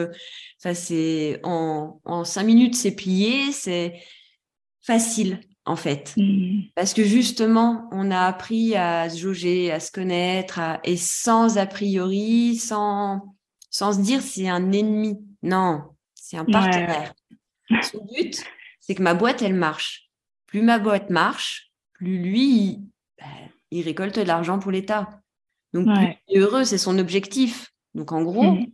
Ça, 0.58 0.74
c'est 0.74 1.40
en, 1.44 2.00
en 2.06 2.24
cinq 2.24 2.44
minutes, 2.44 2.76
c'est 2.76 2.96
plié, 2.96 3.52
c'est 3.52 4.02
facile 4.82 5.40
en 5.66 5.76
fait. 5.76 6.14
Mm. 6.18 6.64
Parce 6.76 6.94
que 6.94 7.04
justement, 7.04 7.88
on 7.92 8.12
a 8.12 8.22
appris 8.22 8.76
à 8.76 9.10
se 9.10 9.18
jauger, 9.18 9.72
à 9.72 9.80
se 9.80 9.92
connaître, 9.92 10.60
et 10.84 10.98
sans 10.98 11.58
a 11.58 11.66
priori, 11.66 12.56
sans, 12.56 13.36
sans 13.70 13.94
se 13.94 14.02
dire 14.02 14.22
c'est 14.22 14.50
un 14.50 14.72
ennemi. 14.72 15.20
Non, 15.42 15.84
c'est 16.14 16.38
un 16.38 16.46
partenaire. 16.46 17.14
Son 17.82 18.06
but, 18.06 18.44
c'est 18.80 18.96
que 18.96 19.04
ma 19.04 19.14
boîte, 19.14 19.42
elle 19.42 19.56
marche. 19.56 20.10
Plus 20.48 20.62
ma 20.62 20.80
boîte 20.80 21.10
marche, 21.10 21.72
plus 21.94 22.18
lui, 22.20 22.82
il, 23.72 23.84
ben, 23.84 23.86
récolte 23.86 24.20
de 24.20 24.26
l'argent 24.26 24.60
pour 24.60 24.72
l'État. 24.72 25.10
Donc, 25.74 25.88
plus 26.28 26.40
heureux, 26.40 26.64
c'est 26.64 26.78
son 26.78 27.00
objectif. 27.00 27.72
Donc, 27.96 28.12
en 28.12 28.22
gros, 28.22 28.54
mm. 28.54 28.68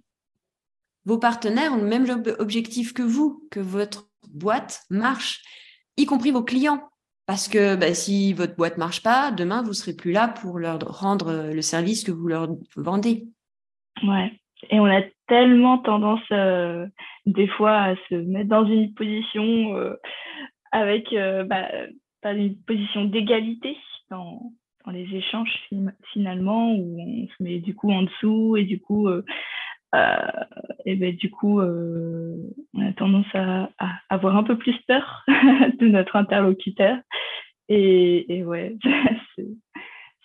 vos 1.05 1.17
partenaires 1.17 1.73
ont 1.73 1.77
le 1.77 1.87
même 1.87 2.05
objectif 2.39 2.93
que 2.93 3.03
vous, 3.03 3.47
que 3.51 3.59
votre 3.59 4.09
boîte 4.27 4.83
marche 4.89 5.41
y 5.97 6.05
compris 6.05 6.31
vos 6.31 6.43
clients. 6.43 6.89
Parce 7.29 7.47
que 7.47 7.75
bah, 7.75 7.93
si 7.93 8.33
votre 8.33 8.55
boîte 8.55 8.77
marche 8.77 9.03
pas, 9.03 9.31
demain, 9.31 9.61
vous 9.61 9.73
serez 9.73 9.95
plus 9.95 10.11
là 10.11 10.27
pour 10.27 10.57
leur 10.57 10.79
rendre 10.79 11.27
euh, 11.27 11.53
le 11.53 11.61
service 11.61 12.03
que 12.03 12.11
vous 12.11 12.27
leur 12.27 12.47
vendez. 12.75 13.27
Ouais. 14.01 14.31
Et 14.71 14.79
on 14.79 14.85
a 14.85 15.03
tellement 15.27 15.77
tendance, 15.77 16.23
euh, 16.31 16.87
des 17.27 17.47
fois, 17.47 17.81
à 17.81 17.95
se 18.09 18.15
mettre 18.15 18.49
dans 18.49 18.65
une 18.65 18.95
position 18.95 19.75
euh, 19.75 19.93
avec 20.71 21.13
bah, 21.13 21.67
une 22.33 22.57
position 22.63 23.05
d'égalité 23.05 23.77
dans, 24.09 24.53
dans, 24.85 24.91
les 24.91 25.07
échanges 25.15 25.51
finalement, 26.13 26.73
où 26.73 26.99
on 26.99 27.27
se 27.27 27.43
met 27.43 27.59
du 27.59 27.75
coup 27.75 27.91
en 27.91 28.03
dessous 28.03 28.57
et 28.57 28.63
du 28.63 28.79
coup, 28.79 29.09
euh, 29.95 30.31
et 30.85 30.95
ben 30.95 31.15
du 31.15 31.31
coup, 31.31 31.59
euh, 31.59 32.35
on 32.73 32.87
a 32.87 32.93
tendance 32.93 33.25
à, 33.33 33.69
avoir 34.09 34.35
un 34.35 34.43
peu 34.43 34.57
plus 34.57 34.77
peur 34.87 35.25
de 35.27 35.87
notre 35.87 36.15
interlocuteur. 36.15 36.97
Et, 37.69 38.37
et 38.37 38.43
ouais, 38.43 38.77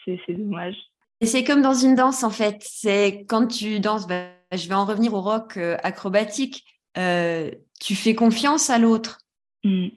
c'est 0.05 0.35
dommage. 0.35 0.77
Et 1.21 1.27
c'est 1.27 1.45
comme 1.45 1.63
dans 1.63 1.75
une 1.75 1.95
danse 1.95 2.25
en 2.25 2.31
fait. 2.31 2.57
C'est 2.61 3.25
quand 3.29 3.47
tu 3.47 3.81
danses, 3.81 4.07
ben, 4.07 4.31
je 4.53 4.69
vais 4.69 4.75
en 4.75 4.85
revenir 4.85 5.15
au 5.15 5.21
rock 5.21 5.57
euh, 5.57 5.77
acrobatique. 5.83 6.65
tu 6.95 7.95
fais 7.95 8.15
confiance 8.15 8.71
à 8.71 8.79
l'autre. 8.79 9.21
Mm. 9.65 9.89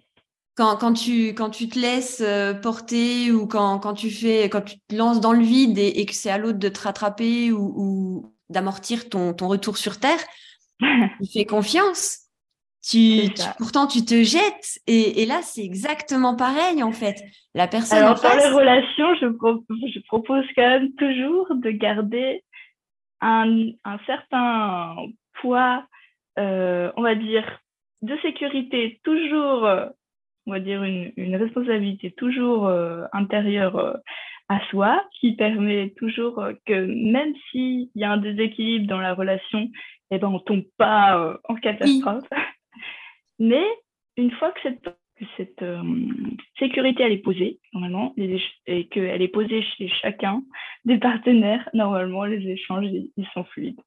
Quand, 0.57 0.75
quand, 0.75 0.93
tu, 0.93 1.35
quand 1.35 1.51
tu 1.51 1.69
te 1.69 1.77
laisses 1.77 2.23
porter 2.63 3.31
ou 3.31 3.47
quand, 3.47 3.77
quand, 3.79 3.93
tu 3.93 4.09
fais, 4.09 4.49
quand 4.49 4.61
tu 4.61 4.79
te 4.79 4.95
lances 4.95 5.21
dans 5.21 5.33
le 5.33 5.43
vide 5.43 5.77
et, 5.77 6.05
que 6.05 6.15
c'est 6.15 6.31
à 6.31 6.39
l'autre 6.39 6.57
de 6.57 6.67
te 6.67 6.79
rattraper 6.79 7.51
ou, 7.51 8.33
d'amortir 8.49 9.07
ton, 9.07 9.33
ton 9.33 9.47
retour 9.47 9.77
sur 9.77 9.99
Terre, 9.99 10.19
tu 10.79 11.31
fais 11.31 11.45
confiance. 11.45 12.27
Tu, 12.89 13.29
pourtant, 13.57 13.85
tu 13.85 14.05
te 14.05 14.23
jettes. 14.23 14.79
Et, 14.87 15.21
et 15.21 15.25
là, 15.25 15.41
c'est 15.41 15.63
exactement 15.63 16.35
pareil, 16.35 16.81
en 16.83 16.93
fait. 16.93 17.21
La 17.53 17.67
personne. 17.67 17.97
Alors, 17.97 18.21
dans 18.21 18.37
les 18.37 18.49
relations, 18.49 19.13
je, 19.15 19.25
je, 19.25 19.99
propose 20.07 20.45
quand 20.55 20.67
même 20.67 20.93
toujours 20.93 21.47
de 21.53 21.69
garder 21.71 22.43
un, 23.19 23.71
un 23.83 23.99
certain 24.05 24.95
poids, 25.41 25.85
euh, 26.39 26.91
on 26.95 27.01
va 27.01 27.15
dire, 27.15 27.59
de 28.03 28.15
sécurité, 28.21 29.01
toujours, 29.03 29.67
on 30.47 30.51
va 30.51 30.59
dire, 30.59 30.81
une, 30.83 31.11
une 31.17 31.35
responsabilité 31.35 32.11
toujours 32.11 32.67
euh, 32.67 33.03
intérieure 33.11 33.75
euh, 33.75 33.93
à 34.49 34.59
soi, 34.69 35.03
qui 35.19 35.35
permet 35.35 35.93
toujours 35.97 36.39
euh, 36.39 36.53
que 36.65 36.73
même 36.73 37.33
s'il 37.51 37.89
y 37.95 38.05
a 38.05 38.11
un 38.11 38.17
déséquilibre 38.17 38.87
dans 38.87 38.99
la 38.99 39.13
relation, 39.13 39.69
eh 40.09 40.17
ben, 40.17 40.29
on 40.29 40.39
tombe 40.39 40.63
pas 40.77 41.37
en 41.49 41.55
catastrophe. 41.55 42.23
Mais 43.39 43.65
une 44.15 44.31
fois 44.31 44.51
que 44.53 44.61
cette, 44.63 44.89
cette 45.35 45.65
sécurité 46.57 47.03
elle 47.03 47.11
est 47.11 47.17
posée, 47.17 47.59
normalement, 47.73 48.15
et 48.17 48.87
qu'elle 48.87 49.21
est 49.21 49.27
posée 49.27 49.61
chez 49.77 49.89
chacun 50.01 50.41
des 50.85 50.97
partenaires, 50.97 51.69
normalement, 51.73 52.23
les 52.23 52.47
échanges, 52.49 52.87
ils 52.87 53.27
sont 53.33 53.43
fluides. 53.43 53.81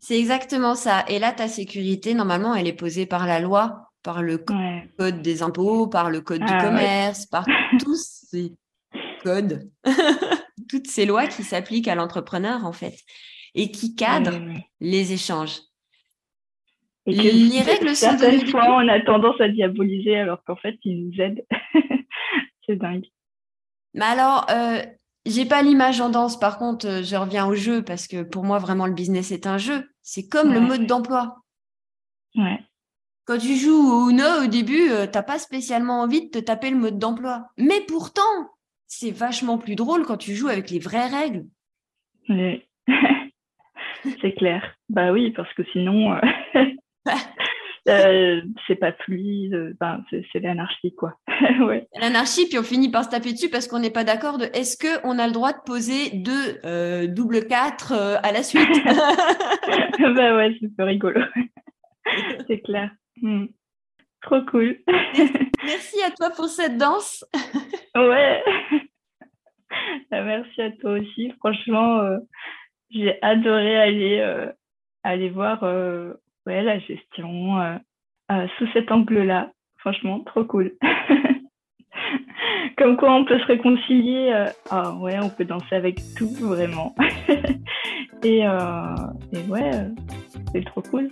C'est 0.00 0.18
exactement 0.18 0.74
ça. 0.74 1.04
Et 1.08 1.18
là, 1.18 1.32
ta 1.32 1.48
sécurité, 1.48 2.14
normalement, 2.14 2.54
elle 2.54 2.66
est 2.66 2.72
posée 2.72 3.06
par 3.06 3.26
la 3.26 3.40
loi, 3.40 3.90
par 4.08 4.22
le 4.22 4.38
code 4.38 5.20
des 5.20 5.42
impôts, 5.42 5.86
par 5.86 6.08
le 6.08 6.22
code 6.22 6.40
du 6.40 6.46
ah 6.48 6.64
commerce, 6.64 7.26
par 7.26 7.44
tous 7.78 8.24
ces 8.30 8.54
code, 9.22 9.70
toutes 10.70 10.86
ces 10.86 11.04
lois 11.04 11.26
qui 11.26 11.42
s'appliquent 11.42 11.88
à 11.88 11.94
l'entrepreneur 11.94 12.64
en 12.64 12.72
fait 12.72 12.94
et 13.54 13.70
qui 13.70 13.94
cadrent 13.94 14.40
les 14.80 15.12
échanges. 15.12 15.58
Et 17.04 17.16
que 17.16 17.20
les 17.20 17.60
règles 17.60 17.94
sont 17.94 18.16
certaines 18.16 18.46
fois, 18.46 18.76
on 18.76 18.88
a 18.88 18.98
tendance 19.00 19.38
à 19.42 19.48
diaboliser 19.50 20.16
alors 20.16 20.42
qu'en 20.44 20.56
fait, 20.56 20.78
ils 20.84 21.06
nous 21.06 21.20
aident. 21.20 21.44
c'est 22.66 22.76
dingue. 22.76 23.04
Mais 23.92 24.06
alors, 24.06 24.46
euh, 24.48 24.80
j'ai 25.26 25.44
pas 25.44 25.60
l'image 25.60 26.00
en 26.00 26.08
danse. 26.08 26.40
Par 26.40 26.56
contre, 26.56 26.86
euh, 26.86 27.02
je 27.02 27.16
reviens 27.16 27.46
au 27.46 27.54
jeu 27.54 27.82
parce 27.82 28.06
que 28.06 28.22
pour 28.22 28.44
moi, 28.44 28.58
vraiment, 28.58 28.86
le 28.86 28.94
business 28.94 29.32
est 29.32 29.46
un 29.46 29.58
jeu. 29.58 29.86
C'est 30.00 30.28
comme 30.30 30.54
le 30.54 30.60
mode 30.60 30.86
d'emploi. 30.86 31.36
Ouais. 32.34 32.58
Quand 33.28 33.36
tu 33.36 33.56
joues 33.56 33.76
au 33.76 34.08
Uno, 34.08 34.44
au 34.44 34.46
début, 34.46 34.90
euh, 34.90 35.06
t'as 35.06 35.22
pas 35.22 35.38
spécialement 35.38 36.00
envie 36.00 36.30
de 36.30 36.30
te 36.30 36.38
taper 36.38 36.70
le 36.70 36.78
mode 36.78 36.98
d'emploi. 36.98 37.48
Mais 37.58 37.82
pourtant, 37.86 38.22
c'est 38.86 39.10
vachement 39.10 39.58
plus 39.58 39.74
drôle 39.74 40.06
quand 40.06 40.16
tu 40.16 40.34
joues 40.34 40.48
avec 40.48 40.70
les 40.70 40.78
vraies 40.78 41.08
règles. 41.08 41.44
Oui. 42.30 42.62
c'est 44.22 44.32
clair. 44.32 44.74
Bah 44.88 45.12
oui, 45.12 45.30
parce 45.32 45.52
que 45.52 45.62
sinon, 45.72 46.14
euh, 46.14 46.20
euh, 47.88 48.40
c'est 48.66 48.76
pas 48.76 48.92
fluide. 48.92 49.76
Ben, 49.78 50.02
c'est 50.10 50.40
l'anarchie, 50.40 50.94
quoi. 50.94 51.18
ouais. 51.60 51.86
L'anarchie, 52.00 52.48
puis 52.48 52.58
on 52.58 52.62
finit 52.62 52.90
par 52.90 53.04
se 53.04 53.10
taper 53.10 53.32
dessus 53.32 53.50
parce 53.50 53.68
qu'on 53.68 53.80
n'est 53.80 53.90
pas 53.90 54.04
d'accord 54.04 54.38
de 54.38 54.46
est-ce 54.54 54.78
qu'on 54.78 55.18
a 55.18 55.26
le 55.26 55.34
droit 55.34 55.52
de 55.52 55.60
poser 55.66 56.16
deux 56.16 56.60
euh, 56.64 57.06
double 57.06 57.46
4 57.46 57.92
à 58.22 58.32
la 58.32 58.42
suite? 58.42 58.66
Bah 59.98 60.36
ouais, 60.36 60.56
c'est 60.62 60.74
peu 60.74 60.84
rigolo. 60.84 61.20
c'est 62.46 62.60
clair. 62.60 62.90
Hmm. 63.20 63.46
Trop 64.22 64.42
cool. 64.50 64.76
Merci 65.64 66.02
à 66.02 66.10
toi 66.10 66.30
pour 66.30 66.46
cette 66.46 66.76
danse. 66.76 67.24
ouais. 67.94 68.42
Merci 70.10 70.62
à 70.62 70.70
toi 70.72 70.92
aussi. 70.92 71.32
Franchement, 71.38 72.00
euh, 72.00 72.18
j'ai 72.90 73.20
adoré 73.22 73.76
aller, 73.76 74.18
euh, 74.20 74.50
aller 75.02 75.30
voir 75.30 75.62
euh, 75.62 76.14
ouais, 76.46 76.62
la 76.62 76.78
gestion 76.80 77.78
sous 78.58 78.66
cet 78.72 78.90
angle-là. 78.90 79.52
Franchement, 79.78 80.20
trop 80.20 80.44
cool. 80.44 80.72
Comme 82.76 82.96
quoi 82.96 83.14
on 83.14 83.24
peut 83.24 83.38
se 83.38 83.44
réconcilier. 83.46 84.46
ah 84.70 84.92
ouais, 84.94 85.18
on 85.22 85.30
peut 85.30 85.44
danser 85.44 85.74
avec 85.74 86.00
tout, 86.16 86.34
vraiment. 86.40 86.94
et, 88.22 88.40
et 88.40 89.42
ouais, 89.48 89.70
c'est 90.52 90.64
trop 90.64 90.82
cool. 90.82 91.10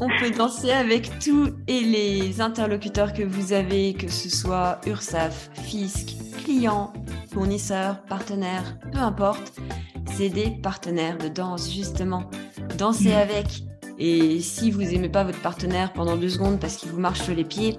On 0.00 0.08
peut 0.20 0.30
danser 0.30 0.70
avec 0.70 1.18
tous 1.18 1.54
et 1.66 1.80
les 1.80 2.40
interlocuteurs 2.40 3.14
que 3.14 3.22
vous 3.22 3.52
avez, 3.52 3.94
que 3.94 4.08
ce 4.08 4.28
soit 4.28 4.78
URSAF, 4.86 5.50
FISC, 5.54 6.16
clients, 6.44 6.92
fournisseurs, 7.32 8.02
partenaires, 8.02 8.76
peu 8.92 8.98
importe. 8.98 9.54
C'est 10.06 10.28
des 10.28 10.50
partenaires 10.50 11.16
de 11.16 11.28
danse, 11.28 11.72
justement. 11.72 12.28
Dansez 12.76 13.14
mm. 13.14 13.18
avec. 13.18 13.46
Et 13.98 14.40
si 14.40 14.70
vous 14.70 14.82
n'aimez 14.82 15.08
pas 15.08 15.24
votre 15.24 15.40
partenaire 15.40 15.92
pendant 15.94 16.16
deux 16.16 16.28
secondes 16.28 16.60
parce 16.60 16.76
qu'il 16.76 16.90
vous 16.90 17.00
marche 17.00 17.22
sur 17.22 17.34
les 17.34 17.44
pieds, 17.44 17.78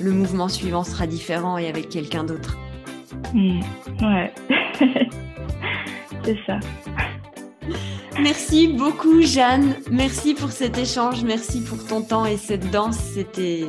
le 0.00 0.12
mouvement 0.12 0.48
suivant 0.48 0.84
sera 0.84 1.08
différent 1.08 1.58
et 1.58 1.68
avec 1.68 1.88
quelqu'un 1.88 2.22
d'autre. 2.22 2.56
Mm. 3.34 3.60
Ouais. 4.02 4.32
C'est 6.24 6.38
ça. 6.46 6.60
Merci 8.22 8.68
beaucoup, 8.68 9.22
Jeanne. 9.22 9.74
Merci 9.90 10.34
pour 10.34 10.50
cet 10.50 10.78
échange. 10.78 11.24
Merci 11.24 11.62
pour 11.62 11.84
ton 11.86 12.02
temps 12.02 12.26
et 12.26 12.36
cette 12.36 12.70
danse. 12.70 12.96
C'était. 12.96 13.66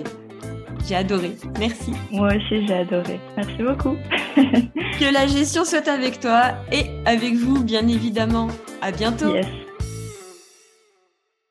J'ai 0.87 0.95
adoré. 0.95 1.31
Merci. 1.59 1.91
Moi 2.11 2.29
aussi, 2.35 2.65
j'ai 2.67 2.73
adoré. 2.73 3.19
Merci 3.37 3.63
beaucoup. 3.63 3.95
que 4.35 5.13
la 5.13 5.27
gestion 5.27 5.63
soit 5.63 5.87
avec 5.87 6.19
toi 6.19 6.53
et 6.71 6.85
avec 7.05 7.35
vous, 7.35 7.63
bien 7.63 7.87
évidemment. 7.87 8.47
À 8.81 8.91
bientôt. 8.91 9.33
Yes. 9.33 9.45